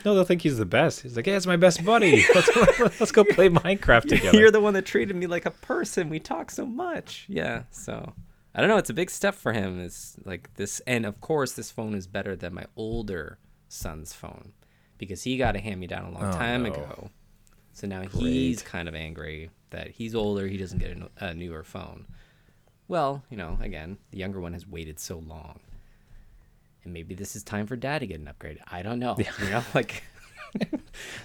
No, 0.04 0.14
they'll 0.14 0.24
think 0.24 0.42
he's 0.42 0.58
the 0.58 0.64
best. 0.66 1.00
He's 1.02 1.16
like, 1.16 1.26
yeah, 1.26 1.36
it's 1.36 1.46
my 1.46 1.56
best 1.56 1.84
buddy. 1.84 2.24
Let's, 2.34 3.00
let's 3.00 3.12
go 3.12 3.24
play 3.24 3.48
Minecraft 3.48 4.02
together. 4.08 4.38
You're 4.38 4.50
the 4.50 4.60
one 4.60 4.74
that 4.74 4.86
treated 4.86 5.16
me 5.16 5.26
like 5.26 5.44
a 5.46 5.50
person. 5.50 6.08
We 6.08 6.20
talk 6.20 6.50
so 6.50 6.64
much. 6.66 7.26
Yeah. 7.28 7.64
So 7.70 8.12
I 8.54 8.60
don't 8.60 8.68
know. 8.70 8.76
It's 8.76 8.90
a 8.90 8.94
big 8.94 9.10
step 9.10 9.34
for 9.34 9.52
him. 9.52 9.80
It's 9.80 10.16
like 10.24 10.54
this, 10.54 10.80
and 10.86 11.04
of 11.04 11.20
course, 11.20 11.52
this 11.52 11.70
phone 11.70 11.94
is 11.94 12.06
better 12.06 12.36
than 12.36 12.54
my 12.54 12.66
older 12.76 13.38
son's 13.68 14.12
phone 14.12 14.52
because 14.98 15.22
he 15.22 15.36
got 15.36 15.56
a 15.56 15.60
hand 15.60 15.80
me 15.80 15.86
down 15.86 16.04
a 16.04 16.10
long 16.10 16.24
Oh, 16.24 16.32
time 16.32 16.62
no. 16.62 16.72
ago. 16.72 17.10
So 17.72 17.86
now 17.86 18.02
he's 18.02 18.62
kind 18.62 18.88
of 18.88 18.94
angry 18.94 19.50
that 19.70 19.88
he's 19.90 20.14
older. 20.14 20.46
He 20.48 20.56
doesn't 20.56 20.78
get 20.78 20.96
a, 21.20 21.26
a 21.26 21.34
newer 21.34 21.62
phone. 21.62 22.06
Well, 22.88 23.22
you 23.30 23.36
know, 23.36 23.58
again, 23.60 23.98
the 24.10 24.18
younger 24.18 24.40
one 24.40 24.54
has 24.54 24.66
waited 24.66 24.98
so 24.98 25.18
long. 25.18 25.60
And 26.84 26.92
maybe 26.92 27.14
this 27.14 27.36
is 27.36 27.42
time 27.42 27.66
for 27.66 27.76
dad 27.76 28.00
to 28.00 28.06
get 28.06 28.20
an 28.20 28.28
upgrade. 28.28 28.58
I 28.70 28.82
don't 28.82 28.98
know. 28.98 29.16
You 29.18 29.50
know, 29.50 29.62
like 29.74 30.02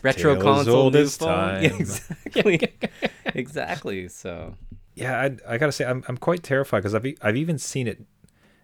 retro 0.02 0.36
Tale 0.36 0.44
console, 0.44 0.92
new 0.92 1.08
phone. 1.08 1.30
time. 1.30 1.64
Yeah, 1.64 1.76
exactly. 1.76 2.74
exactly. 3.26 4.08
So 4.10 4.56
Yeah, 4.96 5.20
I, 5.20 5.54
I 5.54 5.58
gotta 5.58 5.72
say, 5.72 5.86
I'm 5.86 6.04
I'm 6.08 6.18
quite 6.18 6.44
terrified 6.44 6.80
because 6.80 6.96
I've 6.96 7.06
I've 7.22 7.38
even 7.38 7.58
seen 7.58 7.88
it 7.88 8.02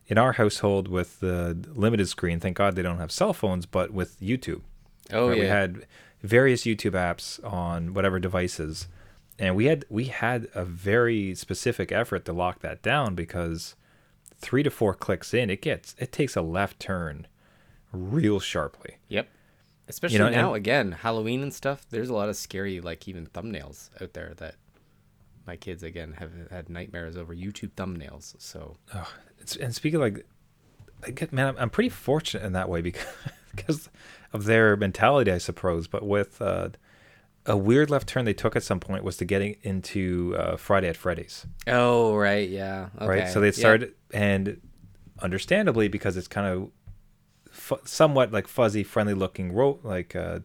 in 0.08 0.18
our 0.18 0.34
household 0.34 0.88
with 0.88 1.20
the 1.20 1.58
limited 1.74 2.08
screen. 2.08 2.40
Thank 2.40 2.58
God 2.58 2.76
they 2.76 2.82
don't 2.82 3.00
have 3.00 3.12
cell 3.12 3.34
phones, 3.34 3.66
but 3.66 3.92
with 3.92 4.20
YouTube. 4.20 4.62
oh 5.14 5.28
where 5.28 5.36
yeah. 5.36 5.42
we 5.42 5.48
had 5.48 5.86
various 6.22 6.64
YouTube 6.64 6.92
apps 6.92 7.44
on 7.50 7.94
whatever 7.94 8.20
devices, 8.20 8.88
and 9.38 9.56
we 9.56 9.66
had 9.66 9.86
we 9.90 10.06
had 10.06 10.48
a 10.54 10.66
very 10.66 11.36
specific 11.36 11.92
effort 11.92 12.26
to 12.26 12.34
lock 12.34 12.60
that 12.60 12.82
down 12.82 13.16
because 13.16 13.76
three 14.40 14.64
to 14.64 14.70
four 14.70 14.94
clicks 14.94 15.34
in, 15.34 15.50
it 15.50 15.62
gets 15.62 15.96
it 16.00 16.12
takes 16.12 16.36
a 16.36 16.42
left 16.42 16.80
turn 16.80 17.28
real 17.92 18.40
sharply. 18.40 18.98
Yep. 19.10 19.28
Especially 19.88 20.20
know, 20.20 20.30
now, 20.30 20.48
and- 20.50 20.58
again, 20.58 20.92
Halloween 20.92 21.42
and 21.42 21.54
stuff. 21.54 21.86
There's 21.90 22.10
a 22.10 22.14
lot 22.14 22.30
of 22.30 22.36
scary, 22.36 22.80
like 22.80 23.08
even 23.08 23.26
thumbnails 23.28 23.90
out 24.02 24.14
there 24.14 24.34
that 24.38 24.56
my 25.48 25.56
kids 25.56 25.82
again 25.82 26.14
have 26.20 26.32
had 26.52 26.70
nightmares 26.70 27.18
over 27.18 27.36
YouTube 27.36 27.72
thumbnails. 27.72 28.36
So 28.38 28.78
It's, 29.40 29.56
and 29.56 29.74
speaking 29.74 29.96
of 29.96 30.02
like, 30.02 30.28
I 31.04 31.12
get, 31.12 31.34
man, 31.34 31.48
I'm, 31.48 31.58
I'm 31.58 31.70
pretty 31.70 31.90
fortunate 31.90 32.46
in 32.46 32.54
that 32.54 32.70
way 32.70 32.82
because 32.82 33.08
because 33.56 33.90
of 34.32 34.46
their 34.46 34.76
mentality, 34.76 35.32
I 35.32 35.40
suppose. 35.40 35.88
But 35.88 36.06
with 36.06 36.40
uh, 36.42 36.70
a 37.46 37.58
weird 37.58 37.90
left 37.90 38.08
turn 38.08 38.26
they 38.26 38.34
took 38.34 38.56
at 38.56 38.64
some 38.64 38.80
point 38.80 39.04
was 39.04 39.18
to 39.18 39.26
getting 39.26 39.56
into 39.64 40.36
uh, 40.38 40.58
Five 40.58 40.84
Nights 40.84 40.92
at 40.92 40.98
Freddy's. 40.98 41.46
oh 41.68 42.16
right, 42.16 42.50
yeah, 42.50 42.90
okay. 42.98 43.08
right? 43.08 43.30
So 43.30 43.40
they 43.40 43.48
yeah. 43.48 43.52
started, 43.52 43.94
and 44.14 44.60
understandably, 45.20 45.88
because 45.88 46.18
it's 46.18 46.28
kind 46.28 46.48
of 46.48 46.70
fu- 47.52 47.80
somewhat 47.86 48.32
like 48.32 48.48
fuzzy, 48.48 48.84
friendly 48.84 49.14
looking, 49.14 49.52
ro- 49.52 49.80
like 49.84 50.16
uh, 50.16 50.40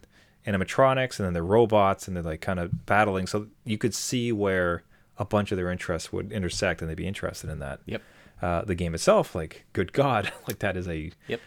animatronics, 0.47 1.19
and 1.19 1.27
then 1.27 1.33
they're 1.33 1.45
robots, 1.45 2.07
and 2.09 2.17
they're 2.17 2.23
like 2.23 2.41
kind 2.41 2.59
of 2.61 2.87
battling. 2.87 3.27
So 3.27 3.49
you 3.65 3.79
could 3.79 3.95
see 3.95 4.33
where 4.33 4.83
a 5.19 5.25
bunch 5.25 5.53
of 5.53 5.57
their 5.57 5.71
interests 5.71 6.13
would 6.13 6.33
intersect, 6.33 6.81
and 6.81 6.91
they'd 6.91 6.97
be 6.97 7.07
interested 7.07 7.51
in 7.51 7.59
that. 7.61 7.81
Yep. 7.87 8.03
Uh, 8.43 8.63
the 8.65 8.75
game 8.75 8.95
itself, 8.95 9.35
like, 9.35 9.65
good 9.73 9.93
God, 9.93 10.33
like 10.49 10.59
that 10.59 10.77
is 10.77 10.89
a 10.89 11.13
Yep. 11.29 11.41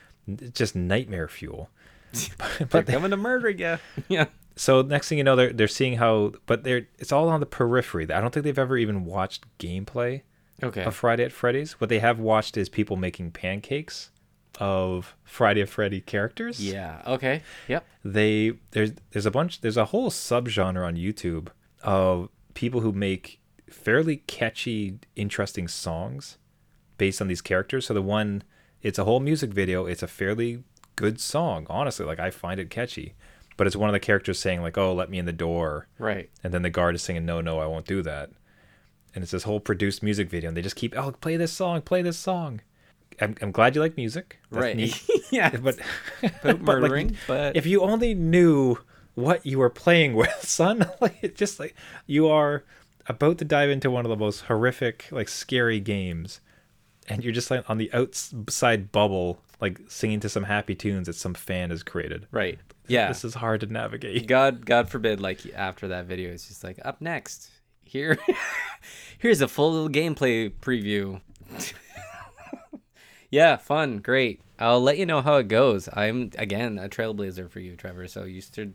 just 0.53 0.75
nightmare 0.75 1.27
fuel. 1.27 1.69
They're 2.57 2.67
but 2.67 2.87
coming 2.87 3.11
to 3.11 3.17
murder 3.17 3.49
you. 3.49 3.77
yeah. 4.07 4.25
So 4.57 4.81
next 4.81 5.07
thing 5.09 5.17
you 5.17 5.23
know, 5.23 5.35
they're 5.35 5.53
they're 5.53 5.67
seeing 5.67 5.97
how, 5.97 6.33
but 6.45 6.63
they're 6.63 6.87
it's 6.99 7.11
all 7.11 7.29
on 7.29 7.39
the 7.39 7.45
periphery. 7.45 8.03
I 8.11 8.19
don't 8.21 8.33
think 8.33 8.43
they've 8.43 8.57
ever 8.59 8.77
even 8.77 9.05
watched 9.05 9.45
gameplay 9.59 10.21
Okay. 10.63 10.83
of 10.83 10.95
Five 10.95 11.19
Nights 11.19 11.27
at 11.27 11.31
Freddy's. 11.31 11.73
What 11.79 11.89
they 11.89 11.99
have 11.99 12.19
watched 12.19 12.57
is 12.57 12.67
people 12.67 12.97
making 12.97 13.31
pancakes 13.31 14.09
of 14.59 15.15
Friday 15.23 15.61
at 15.61 15.69
Freddy 15.69 16.01
characters. 16.01 16.59
yeah. 16.59 17.01
Okay. 17.05 17.43
Yep. 17.67 17.85
They 18.03 18.53
there's 18.71 18.91
there's 19.11 19.25
a 19.27 19.31
bunch 19.31 19.61
there's 19.61 19.77
a 19.77 19.85
whole 19.85 20.09
subgenre 20.09 20.85
on 20.85 20.95
YouTube 20.95 21.49
of 21.83 22.29
people 22.55 22.81
who 22.81 22.91
make 22.91 23.39
fairly 23.69 24.17
catchy, 24.27 24.97
interesting 25.15 25.67
songs 25.67 26.37
based 26.97 27.21
on 27.21 27.27
these 27.27 27.41
characters. 27.41 27.85
So 27.85 27.93
the 27.93 28.01
one 28.01 28.41
it's 28.81 28.97
a 28.97 29.03
whole 29.03 29.19
music 29.19 29.51
video, 29.51 29.85
it's 29.85 30.01
a 30.01 30.07
fairly 30.07 30.63
good 30.95 31.19
song, 31.19 31.67
honestly. 31.69 32.05
Like 32.07 32.19
I 32.19 32.31
find 32.31 32.59
it 32.59 32.71
catchy. 32.71 33.13
But 33.57 33.67
it's 33.67 33.75
one 33.75 33.89
of 33.89 33.93
the 33.93 33.99
characters 33.99 34.39
saying 34.39 34.61
like, 34.61 34.77
"Oh, 34.77 34.93
let 34.93 35.09
me 35.09 35.17
in 35.17 35.25
the 35.25 35.33
door." 35.33 35.87
Right. 35.99 36.29
and 36.43 36.53
then 36.53 36.61
the 36.61 36.69
guard 36.69 36.95
is 36.95 37.01
saying, 37.01 37.25
no 37.25 37.41
no 37.41 37.59
i 37.59 37.65
won't 37.65 37.85
do 37.85 38.01
that 38.03 38.29
and 39.15 39.23
it's 39.23 39.31
this 39.31 39.43
whole 39.43 39.59
produced 39.59 40.03
music 40.03 40.29
video 40.29 40.49
and 40.49 40.55
they 40.55 40.61
just 40.61 40.75
keep 40.75 40.95
oh 40.97 41.11
play 41.11 41.37
this 41.37 41.51
song 41.51 41.81
play 41.81 42.01
this 42.03 42.17
song 42.17 42.61
i'm, 43.19 43.35
I'm 43.41 43.51
glad 43.51 43.73
you 43.75 43.81
like 43.81 43.97
music 43.97 44.37
That's 44.51 44.63
right. 44.63 45.09
yeah. 45.31 45.49
but, 45.49 45.77
but, 46.21 46.43
like, 46.43 46.61
murdering, 46.61 47.17
but 47.27 47.55
if 47.55 47.65
you 47.65 47.81
only 47.81 48.13
knew 48.13 48.77
what 49.15 49.43
you 49.45 49.57
were 49.57 49.69
playing 49.71 50.13
with 50.13 50.31
son 50.43 50.85
like 51.01 51.17
it 51.23 51.35
just 51.35 51.59
like 51.59 51.75
you 52.05 52.27
are 52.27 52.63
about 53.07 53.39
to 53.39 53.45
dive 53.45 53.69
into 53.69 53.89
one 53.89 54.05
of 54.05 54.09
the 54.09 54.17
most 54.17 54.41
horrific 54.41 55.07
like 55.11 55.27
scary 55.29 55.79
games 55.79 56.39
and 57.09 57.23
you're 57.23 57.33
just 57.33 57.49
like 57.49 57.67
on 57.69 57.77
the 57.79 57.91
outside 57.93 58.91
bubble 58.91 59.39
like 59.59 59.79
singing 59.87 60.19
to 60.19 60.29
some 60.29 60.43
happy 60.43 60.75
tunes 60.75 61.07
that 61.07 61.15
some 61.15 61.33
fan 61.33 61.71
has 61.71 61.81
created 61.81 62.27
right. 62.31 62.59
Yeah. 62.87 63.07
this 63.09 63.25
is 63.25 63.33
hard 63.33 63.61
to 63.61 63.67
navigate 63.67 64.27
God, 64.27 64.65
God 64.65 64.89
forbid, 64.89 65.19
like 65.19 65.41
after 65.55 65.89
that 65.89 66.05
video, 66.05 66.31
it's 66.31 66.47
just 66.47 66.63
like 66.63 66.79
up 66.83 67.01
next. 67.01 67.49
Here, 67.83 68.17
here's 69.17 69.41
a 69.41 69.47
full 69.47 69.71
little 69.71 69.89
gameplay 69.89 70.51
preview. 70.51 71.21
yeah, 73.31 73.55
fun, 73.55 73.99
great. 73.99 74.41
I'll 74.59 74.81
let 74.81 74.97
you 74.97 75.05
know 75.05 75.21
how 75.21 75.35
it 75.35 75.47
goes. 75.47 75.87
I'm 75.93 76.31
again 76.37 76.79
a 76.79 76.89
trailblazer 76.89 77.49
for 77.49 77.59
you, 77.59 77.75
Trevor. 77.75 78.07
So 78.07 78.23
you 78.23 78.41
should 78.41 78.73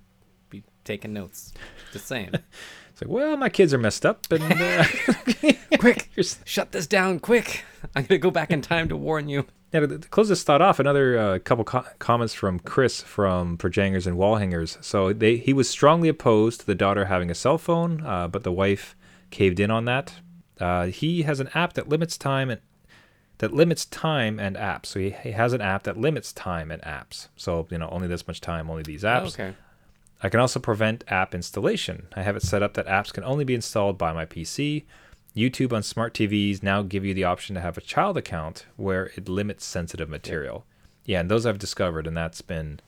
be 0.48 0.62
taking 0.85 1.12
notes. 1.12 1.53
Just 1.92 2.07
saying. 2.07 2.31
it's 2.90 3.03
like 3.03 3.11
well 3.11 3.37
my 3.37 3.48
kids 3.48 3.75
are 3.75 3.79
messed 3.79 4.07
up 4.07 4.31
and 4.31 4.44
uh, 4.44 4.85
quick, 5.79 6.09
shut 6.44 6.72
this 6.72 6.87
down, 6.87 7.18
quick! 7.18 7.64
I'm 7.94 8.05
gonna 8.05 8.18
go 8.18 8.31
back 8.31 8.51
in 8.51 8.62
time 8.62 8.88
to 8.88 8.96
warn 8.96 9.29
you. 9.29 9.46
Yeah, 9.73 9.81
to, 9.81 9.99
close 9.99 10.29
this 10.29 10.43
thought 10.43 10.61
off, 10.61 10.79
another 10.79 11.19
uh, 11.19 11.39
couple 11.39 11.65
co- 11.65 11.87
comments 11.99 12.35
from 12.35 12.59
Chris 12.59 13.01
from 13.01 13.57
Projangers 13.57 14.07
and 14.07 14.19
Wallhangers. 14.19 14.83
So 14.85 15.13
they 15.13 15.37
he 15.37 15.53
was 15.53 15.69
strongly 15.69 16.09
opposed 16.09 16.61
to 16.61 16.67
the 16.67 16.75
daughter 16.75 17.07
having 17.07 17.31
a 17.31 17.35
cell 17.35 17.59
phone, 17.59 18.05
uh, 18.05 18.29
but 18.29 18.43
the 18.43 18.53
wife 18.53 18.95
caved 19.31 19.59
in 19.59 19.71
on 19.71 19.87
that. 19.87 20.15
Uh, 20.61 20.87
he 20.87 21.23
has 21.23 21.41
an 21.41 21.49
app 21.55 21.73
that 21.73 21.89
limits 21.89 22.19
time 22.19 22.51
and 22.51 22.61
that 23.39 23.53
limits 23.53 23.87
time 23.87 24.39
and 24.39 24.57
apps. 24.57 24.87
So 24.87 25.01
he, 25.01 25.11
he 25.11 25.33
has 25.33 25.53
an 25.55 25.61
app 25.63 25.85
that 25.85 25.97
limits 25.97 26.33
time 26.33 26.71
and 26.71 26.83
apps. 26.83 27.29
So 27.37 27.67
you 27.71 27.79
know 27.79 27.89
only 27.91 28.09
this 28.09 28.29
much 28.29 28.43
time, 28.43 28.71
only 28.71 28.83
these 28.83 29.03
apps. 29.03 29.29
Okay. 29.29 29.55
I 30.23 30.29
can 30.29 30.39
also 30.39 30.61
prevent 30.61 31.03
app 31.09 31.35
installation. 31.35 32.07
I 32.15 32.23
have 32.23 32.37
it 32.37 32.43
set 32.43 32.63
up 32.63 32.75
that 32.75 32.87
apps 32.87 33.13
can 33.13 33.25
only 33.25 33.45
be 33.45 33.55
installed 33.55 33.99
by 33.99 34.13
my 34.13 34.25
PC. 34.25 34.85
YouTube 35.37 35.73
on 35.73 35.83
smart 35.83 36.14
TVs 36.14 36.62
now 36.62 36.83
give 36.83 37.05
you 37.05 37.14
the 37.14 37.25
option 37.25 37.55
to 37.55 37.61
have 37.61 37.79
a 37.79 37.83
child 37.83 38.16
account 38.16 38.66
where 38.77 39.07
it 39.16 39.29
limits 39.29 39.64
sensitive 39.64 40.09
material. 40.09 40.64
Yeah, 41.05 41.21
and 41.21 41.31
those 41.31 41.47
I've 41.47 41.59
discovered, 41.59 42.07
and 42.07 42.16
that's 42.16 42.42
been 42.42 42.81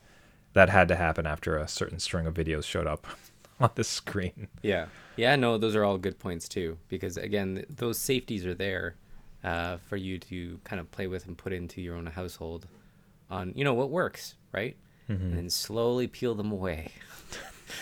that 0.52 0.68
had 0.68 0.88
to 0.88 0.96
happen 0.96 1.26
after 1.26 1.56
a 1.56 1.66
certain 1.66 1.98
string 1.98 2.26
of 2.26 2.34
videos 2.34 2.64
showed 2.64 2.86
up 2.86 3.06
on 3.60 3.70
the 3.74 3.84
screen. 3.84 4.48
Yeah. 4.62 4.86
Yeah, 5.16 5.36
no, 5.36 5.58
those 5.58 5.74
are 5.74 5.84
all 5.84 5.98
good 5.98 6.18
points 6.18 6.48
too, 6.48 6.78
because 6.88 7.16
again, 7.16 7.64
those 7.68 7.98
safeties 7.98 8.44
are 8.44 8.54
there 8.54 8.96
uh, 9.42 9.78
for 9.88 9.96
you 9.96 10.18
to 10.18 10.58
kind 10.64 10.80
of 10.80 10.90
play 10.90 11.06
with 11.06 11.26
and 11.26 11.36
put 11.36 11.52
into 11.52 11.80
your 11.80 11.96
own 11.96 12.06
household 12.06 12.66
on, 13.30 13.52
you 13.56 13.64
know, 13.64 13.74
what 13.74 13.90
works, 13.90 14.34
right? 14.52 14.76
And 15.06 15.36
then 15.36 15.50
slowly 15.50 16.06
peel 16.06 16.34
them 16.34 16.50
away. 16.50 16.92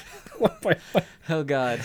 one 0.38 0.52
by 0.62 0.76
one. 0.92 1.04
Oh, 1.28 1.44
God. 1.44 1.80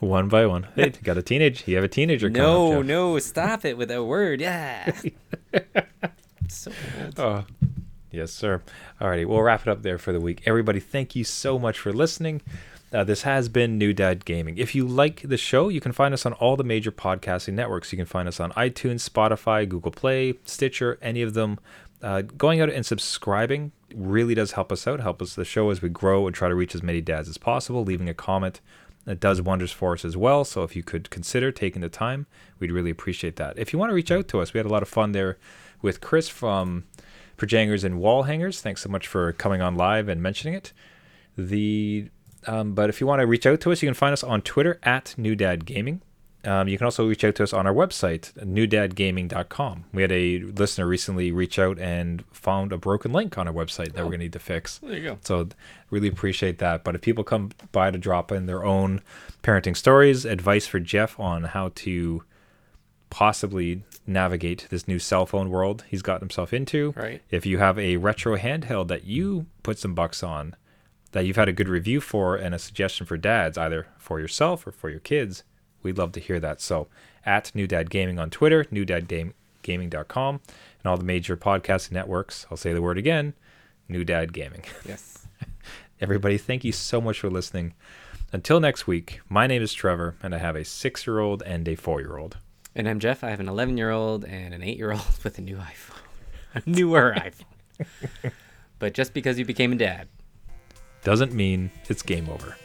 One 0.00 0.28
by 0.28 0.46
one. 0.46 0.66
Hey, 0.74 0.86
you 0.86 1.02
got 1.02 1.16
a 1.16 1.22
teenage? 1.22 1.66
You 1.66 1.76
have 1.76 1.84
a 1.84 1.88
teenager 1.88 2.28
No, 2.28 2.80
up, 2.80 2.86
no, 2.86 3.18
stop 3.18 3.64
it 3.64 3.78
with 3.78 3.88
that 3.88 4.04
word. 4.04 4.40
Yeah. 4.40 4.92
so 6.48 6.72
old. 7.00 7.18
Oh, 7.18 7.44
yes, 8.10 8.32
sir. 8.32 8.62
Alrighty, 9.00 9.26
we'll 9.26 9.42
wrap 9.42 9.62
it 9.62 9.68
up 9.68 9.82
there 9.82 9.98
for 9.98 10.12
the 10.12 10.20
week. 10.20 10.42
Everybody, 10.44 10.80
thank 10.80 11.14
you 11.14 11.24
so 11.24 11.58
much 11.58 11.78
for 11.78 11.92
listening. 11.92 12.42
Uh, 12.92 13.04
this 13.04 13.22
has 13.22 13.48
been 13.48 13.78
New 13.78 13.92
Dad 13.94 14.24
Gaming. 14.24 14.58
If 14.58 14.74
you 14.74 14.86
like 14.86 15.22
the 15.22 15.38
show, 15.38 15.68
you 15.70 15.80
can 15.80 15.92
find 15.92 16.12
us 16.12 16.26
on 16.26 16.34
all 16.34 16.56
the 16.56 16.64
major 16.64 16.92
podcasting 16.92 17.54
networks. 17.54 17.90
You 17.90 17.96
can 17.96 18.06
find 18.06 18.28
us 18.28 18.38
on 18.38 18.50
iTunes, 18.52 19.08
Spotify, 19.08 19.66
Google 19.66 19.92
Play, 19.92 20.34
Stitcher, 20.44 20.98
any 21.00 21.22
of 21.22 21.32
them. 21.32 21.58
Uh, 22.02 22.22
going 22.22 22.60
out 22.60 22.68
and 22.68 22.84
subscribing 22.84 23.72
really 23.94 24.34
does 24.34 24.52
help 24.52 24.72
us 24.72 24.86
out, 24.86 25.00
help 25.00 25.22
us 25.22 25.34
the 25.34 25.44
show 25.44 25.70
as 25.70 25.80
we 25.80 25.88
grow 25.88 26.26
and 26.26 26.34
try 26.34 26.48
to 26.48 26.54
reach 26.54 26.74
as 26.74 26.82
many 26.82 27.00
dads 27.00 27.28
as 27.28 27.38
possible. 27.38 27.82
Leaving 27.84 28.08
a 28.08 28.14
comment 28.14 28.60
that 29.04 29.20
does 29.20 29.42
wonders 29.42 29.72
for 29.72 29.94
us 29.94 30.04
as 30.04 30.16
well. 30.16 30.44
So 30.44 30.62
if 30.62 30.76
you 30.76 30.82
could 30.82 31.10
consider 31.10 31.50
taking 31.50 31.82
the 31.82 31.88
time, 31.88 32.26
we'd 32.58 32.72
really 32.72 32.90
appreciate 32.90 33.36
that. 33.36 33.58
If 33.58 33.72
you 33.72 33.78
want 33.78 33.90
to 33.90 33.94
reach 33.94 34.10
out 34.10 34.28
to 34.28 34.40
us, 34.40 34.52
we 34.54 34.58
had 34.58 34.66
a 34.66 34.70
lot 34.70 34.82
of 34.82 34.88
fun 34.88 35.12
there 35.12 35.38
with 35.80 36.00
Chris 36.00 36.28
from 36.28 36.84
Projangers 37.36 37.84
and 37.84 37.98
Wall 37.98 38.24
Hangers. 38.24 38.60
Thanks 38.60 38.82
so 38.82 38.88
much 38.88 39.08
for 39.08 39.32
coming 39.32 39.60
on 39.60 39.74
live 39.74 40.08
and 40.08 40.22
mentioning 40.22 40.54
it. 40.54 40.72
The 41.36 42.08
um, 42.46 42.74
but 42.74 42.88
if 42.88 43.00
you 43.00 43.06
want 43.06 43.20
to 43.20 43.26
reach 43.26 43.46
out 43.46 43.60
to 43.60 43.72
us, 43.72 43.82
you 43.82 43.88
can 43.88 43.94
find 43.94 44.12
us 44.12 44.24
on 44.24 44.42
Twitter 44.42 44.78
at 44.82 45.14
New 45.16 45.36
Dad 45.36 45.64
Gaming. 45.64 46.02
Um, 46.44 46.66
you 46.66 46.76
can 46.76 46.86
also 46.86 47.06
reach 47.06 47.22
out 47.24 47.36
to 47.36 47.44
us 47.44 47.52
on 47.52 47.66
our 47.66 47.72
website, 47.72 48.32
newdadgaming.com. 48.34 49.84
We 49.92 50.02
had 50.02 50.10
a 50.10 50.40
listener 50.40 50.86
recently 50.86 51.30
reach 51.30 51.58
out 51.58 51.78
and 51.78 52.24
found 52.32 52.72
a 52.72 52.78
broken 52.78 53.12
link 53.12 53.38
on 53.38 53.46
our 53.46 53.54
website 53.54 53.92
that 53.92 53.98
we're 53.98 54.10
going 54.10 54.20
to 54.20 54.24
need 54.24 54.32
to 54.32 54.40
fix. 54.40 54.78
There 54.78 54.96
you 54.96 55.02
go. 55.02 55.18
So 55.22 55.48
really 55.90 56.08
appreciate 56.08 56.58
that. 56.58 56.82
But 56.82 56.96
if 56.96 57.00
people 57.00 57.22
come 57.22 57.52
by 57.70 57.90
to 57.92 57.98
drop 57.98 58.32
in 58.32 58.46
their 58.46 58.64
own 58.64 59.02
parenting 59.42 59.76
stories, 59.76 60.24
advice 60.24 60.66
for 60.66 60.80
Jeff 60.80 61.18
on 61.20 61.44
how 61.44 61.70
to 61.76 62.24
possibly 63.08 63.84
navigate 64.06 64.66
this 64.70 64.88
new 64.88 64.98
cell 64.98 65.26
phone 65.26 65.50
world 65.50 65.84
he's 65.86 66.02
got 66.02 66.20
himself 66.20 66.52
into. 66.52 66.92
Right. 66.96 67.22
If 67.30 67.46
you 67.46 67.58
have 67.58 67.78
a 67.78 67.98
retro 67.98 68.36
handheld 68.36 68.88
that 68.88 69.04
you 69.04 69.46
put 69.62 69.78
some 69.78 69.94
bucks 69.94 70.22
on, 70.22 70.56
that 71.12 71.26
you've 71.26 71.36
had 71.36 71.48
a 71.48 71.52
good 71.52 71.68
review 71.68 72.00
for 72.00 72.36
and 72.36 72.54
a 72.54 72.58
suggestion 72.58 73.06
for 73.06 73.16
dads, 73.16 73.56
either 73.58 73.86
for 73.98 74.18
yourself 74.18 74.66
or 74.66 74.72
for 74.72 74.88
your 74.88 74.98
kids, 74.98 75.44
we'd 75.82 75.98
love 75.98 76.12
to 76.12 76.20
hear 76.20 76.40
that. 76.40 76.60
So 76.60 76.88
at 77.24 77.54
New 77.54 77.66
Dad 77.66 77.90
Gaming 77.90 78.18
on 78.18 78.30
Twitter, 78.30 78.64
newdadgaming.com. 78.64 80.40
and 80.44 80.86
all 80.86 80.96
the 80.96 81.04
major 81.04 81.36
podcasting 81.36 81.92
networks. 81.92 82.46
I'll 82.50 82.56
say 82.56 82.72
the 82.72 82.82
word 82.82 82.98
again 82.98 83.34
New 83.88 84.04
Dad 84.04 84.32
Gaming. 84.32 84.64
Yes. 84.86 85.26
Everybody, 86.00 86.36
thank 86.36 86.64
you 86.64 86.72
so 86.72 87.00
much 87.00 87.20
for 87.20 87.30
listening. 87.30 87.74
Until 88.32 88.58
next 88.58 88.88
week, 88.88 89.20
my 89.28 89.46
name 89.46 89.62
is 89.62 89.72
Trevor, 89.72 90.16
and 90.20 90.34
I 90.34 90.38
have 90.38 90.56
a 90.56 90.64
six 90.64 91.06
year 91.06 91.20
old 91.20 91.42
and 91.44 91.68
a 91.68 91.76
four 91.76 92.00
year 92.00 92.16
old. 92.16 92.38
And 92.74 92.88
I'm 92.88 92.98
Jeff. 92.98 93.22
I 93.22 93.30
have 93.30 93.38
an 93.38 93.48
11 93.48 93.76
year 93.76 93.90
old 93.90 94.24
and 94.24 94.52
an 94.52 94.62
8 94.64 94.76
year 94.76 94.90
old 94.92 95.04
with 95.22 95.38
a 95.38 95.42
new 95.42 95.56
iPhone, 95.58 96.00
a 96.56 96.62
newer 96.66 97.14
iPhone. 97.18 98.32
but 98.80 98.94
just 98.94 99.14
because 99.14 99.38
you 99.38 99.44
became 99.44 99.72
a 99.72 99.76
dad, 99.76 100.08
Doesn't 101.04 101.32
mean 101.34 101.70
it's 101.88 102.02
game 102.02 102.28
over. 102.28 102.56